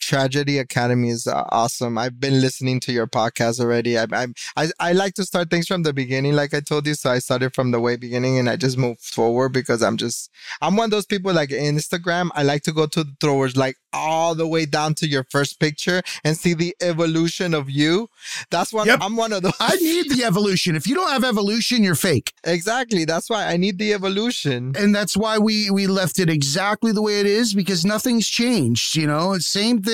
[0.03, 1.97] Tragedy Academy is uh, awesome.
[1.97, 3.97] I've been listening to your podcast already.
[3.97, 6.95] I, I I I like to start things from the beginning, like I told you.
[6.95, 10.29] So I started from the way beginning, and I just moved forward because I'm just
[10.61, 12.29] I'm one of those people like Instagram.
[12.33, 15.59] I like to go to the throwers like all the way down to your first
[15.59, 18.09] picture and see the evolution of you.
[18.49, 18.87] That's one.
[18.87, 18.99] Yep.
[19.01, 19.53] I'm one of those.
[19.59, 20.75] I need the evolution.
[20.75, 22.33] If you don't have evolution, you're fake.
[22.43, 23.05] exactly.
[23.05, 24.73] That's why I need the evolution.
[24.77, 28.95] and that's why we we left it exactly the way it is because nothing's changed
[28.95, 29.92] you know same thing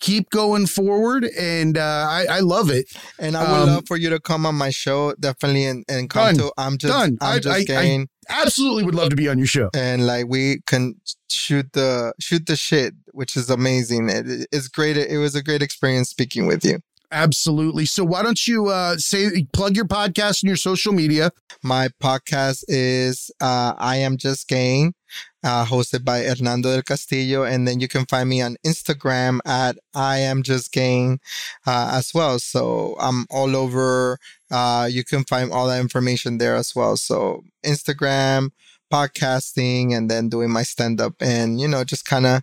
[0.00, 2.86] keep going forward and uh i i love it
[3.18, 6.08] And I would Um, love for you to come on my show, definitely, and, and
[6.10, 6.36] come Done.
[6.36, 7.18] to I'm just Done.
[7.20, 10.26] I'm I- just I- I- absolutely would love to be on your show and like
[10.28, 10.94] we can
[11.30, 14.08] shoot the shoot the shit, which is amazing.
[14.08, 14.96] It, it's great.
[14.96, 16.78] It was a great experience speaking with you.
[17.12, 21.30] absolutely so why don't you uh say plug your podcast and your social media
[21.62, 24.92] My podcast is uh, I am just Gaying,
[25.46, 29.78] uh, hosted by Hernando del Castillo, and then you can find me on Instagram at
[29.94, 31.20] I am just Gaying
[31.66, 32.40] uh, as well.
[32.40, 34.18] So I'm all over.
[34.50, 36.96] Uh, you can find all that information there as well.
[36.96, 38.50] So Instagram,
[38.92, 42.42] podcasting, and then doing my stand up, and you know just kind of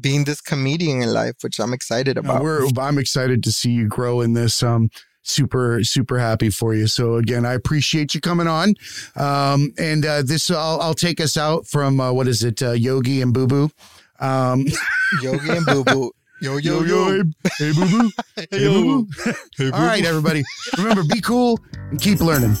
[0.00, 2.42] being this comedian in life, which I'm excited about.
[2.42, 4.88] we're i'm excited to see you grow in this um
[5.22, 6.86] super super happy for you.
[6.86, 8.74] So again i appreciate you coming on.
[9.16, 12.72] Um and uh this i'll, I'll take us out from uh, what is it uh,
[12.72, 13.70] yogi and boo boo?
[14.18, 14.66] Um
[15.22, 16.12] Yogi and Boo Boo.
[16.42, 17.22] Yo, yo, yo.
[17.58, 20.42] hey boo boo hey boo boo Hey, All right, everybody.
[20.78, 21.58] Remember, be cool
[21.90, 22.56] and keep learning.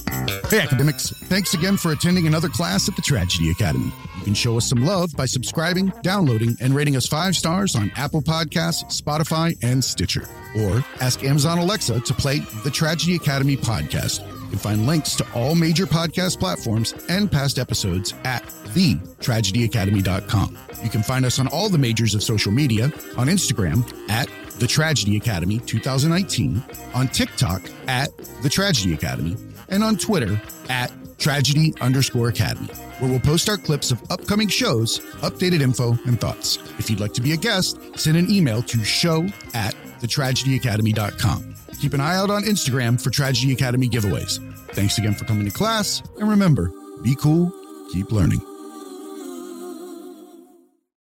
[0.50, 1.10] Hey, academics.
[1.10, 3.90] Thanks again for attending another class at the Tragedy Academy.
[4.18, 7.90] You can show us some love by subscribing, downloading, and rating us five stars on
[7.96, 10.28] Apple Podcasts, Spotify, and Stitcher.
[10.58, 14.20] Or ask Amazon Alexa to play the Tragedy Academy podcast.
[14.50, 18.42] You can find links to all major podcast platforms and past episodes at
[18.74, 20.58] thetragedyacademy.com.
[20.82, 22.86] You can find us on all the majors of social media
[23.16, 24.28] on Instagram at
[24.58, 26.64] The Tragedy Academy 2019,
[26.94, 28.08] on TikTok at
[28.42, 29.36] The Tragedy Academy,
[29.68, 34.98] and on Twitter at tragedy underscore academy, where we'll post our clips of upcoming shows,
[35.20, 36.56] updated info, and thoughts.
[36.80, 41.49] If you'd like to be a guest, send an email to show at thetragedyacademy.com.
[41.80, 44.38] Keep an eye out on Instagram for Tragedy Academy giveaways.
[44.72, 46.70] Thanks again for coming to class, and remember,
[47.02, 47.50] be cool,
[47.90, 48.40] keep learning.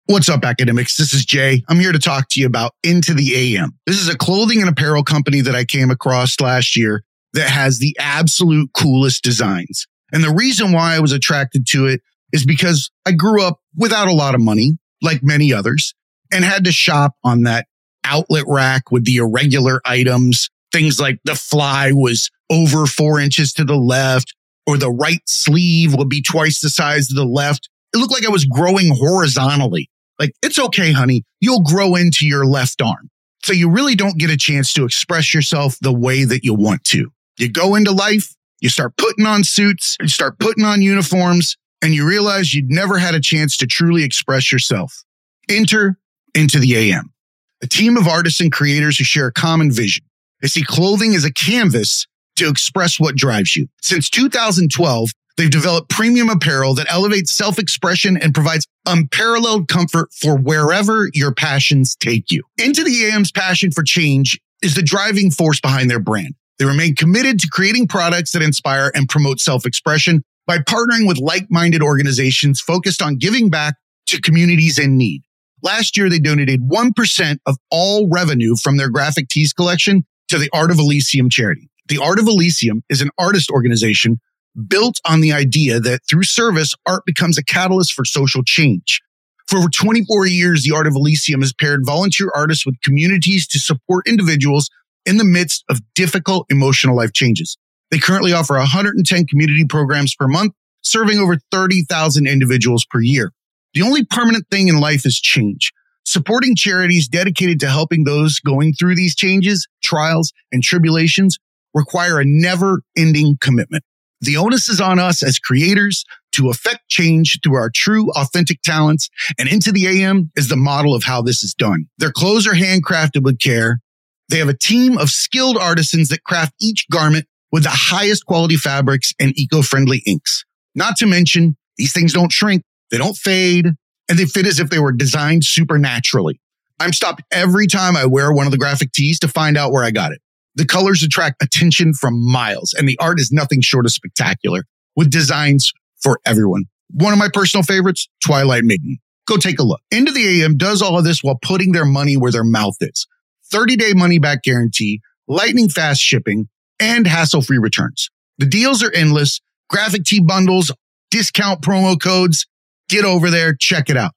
[0.04, 0.98] What's up, academics?
[0.98, 1.62] This is Jay.
[1.70, 3.78] I'm here to talk to you about Into the AM.
[3.86, 7.78] This is a clothing and apparel company that I came across last year that has
[7.78, 9.86] the absolute coolest designs.
[10.12, 14.08] And the reason why I was attracted to it is because I grew up without
[14.08, 15.94] a lot of money, like many others,
[16.30, 17.66] and had to shop on that
[18.04, 20.48] outlet rack with the irregular items.
[20.72, 24.34] Things like the fly was over four inches to the left,
[24.66, 27.68] or the right sleeve would be twice the size of the left.
[27.92, 29.90] It looked like I was growing horizontally.
[30.18, 31.24] Like, it's okay, honey.
[31.40, 33.10] You'll grow into your left arm.
[33.42, 36.84] So you really don't get a chance to express yourself the way that you want
[36.84, 37.10] to.
[37.38, 41.94] You go into life, you start putting on suits, you start putting on uniforms, and
[41.94, 45.02] you realize you'd never had a chance to truly express yourself.
[45.48, 45.98] Enter
[46.34, 47.12] into the AM,
[47.62, 50.04] a team of artists and creators who share a common vision.
[50.40, 52.06] They see clothing as a canvas
[52.36, 53.68] to express what drives you.
[53.82, 60.36] Since 2012, they've developed premium apparel that elevates self expression and provides unparalleled comfort for
[60.36, 62.42] wherever your passions take you.
[62.58, 66.34] Into the AM's passion for change is the driving force behind their brand.
[66.58, 71.18] They remain committed to creating products that inspire and promote self expression by partnering with
[71.18, 73.74] like minded organizations focused on giving back
[74.06, 75.22] to communities in need.
[75.62, 80.50] Last year, they donated 1% of all revenue from their graphic tees collection to the
[80.52, 81.68] Art of Elysium charity.
[81.88, 84.20] The Art of Elysium is an artist organization
[84.68, 89.00] built on the idea that through service, art becomes a catalyst for social change.
[89.46, 93.58] For over 24 years, the Art of Elysium has paired volunteer artists with communities to
[93.58, 94.70] support individuals
[95.04, 97.56] in the midst of difficult emotional life changes.
[97.90, 103.32] They currently offer 110 community programs per month, serving over 30,000 individuals per year.
[103.74, 105.72] The only permanent thing in life is change.
[106.04, 111.38] Supporting charities dedicated to helping those going through these changes, trials, and tribulations
[111.74, 113.84] require a never ending commitment.
[114.22, 119.08] The onus is on us as creators to affect change through our true, authentic talents.
[119.38, 121.86] And Into the AM is the model of how this is done.
[121.98, 123.80] Their clothes are handcrafted with care.
[124.28, 128.56] They have a team of skilled artisans that craft each garment with the highest quality
[128.56, 130.44] fabrics and eco-friendly inks.
[130.74, 133.66] Not to mention, these things don't shrink, they don't fade,
[134.08, 136.40] and they fit as if they were designed supernaturally.
[136.80, 139.84] I'm stopped every time I wear one of the graphic tees to find out where
[139.84, 140.20] I got it.
[140.56, 144.64] The colors attract attention from miles, and the art is nothing short of spectacular
[144.96, 145.72] with designs
[146.02, 146.64] for everyone.
[146.90, 148.98] One of my personal favorites, Twilight Maiden.
[149.26, 149.80] Go take a look.
[149.92, 153.06] Into the AM does all of this while putting their money where their mouth is.
[153.52, 156.48] 30 day money back guarantee, lightning fast shipping,
[156.80, 158.10] and hassle free returns.
[158.38, 159.40] The deals are endless.
[159.68, 160.72] Graphic tee bundles,
[161.10, 162.46] discount promo codes.
[162.90, 164.10] Get over there, check it out.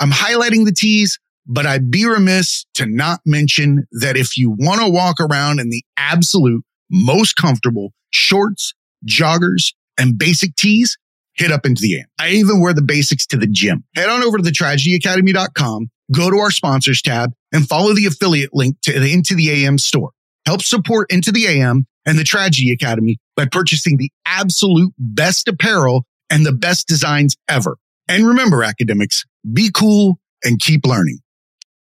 [0.00, 4.82] I'm highlighting the tees, but I'd be remiss to not mention that if you want
[4.82, 8.74] to walk around in the absolute most comfortable shorts,
[9.08, 10.98] joggers, and basic tees,
[11.32, 12.06] hit up into the AM.
[12.18, 13.84] I even wear the basics to the gym.
[13.96, 18.52] Head on over to the tragedyacademy.com, go to our sponsors tab, and follow the affiliate
[18.52, 20.10] link to the Into the AM store.
[20.44, 26.04] Help support Into the AM and the Tragedy Academy by purchasing the absolute best apparel
[26.28, 27.78] and the best designs ever.
[28.08, 31.18] And remember, academics, be cool and keep learning.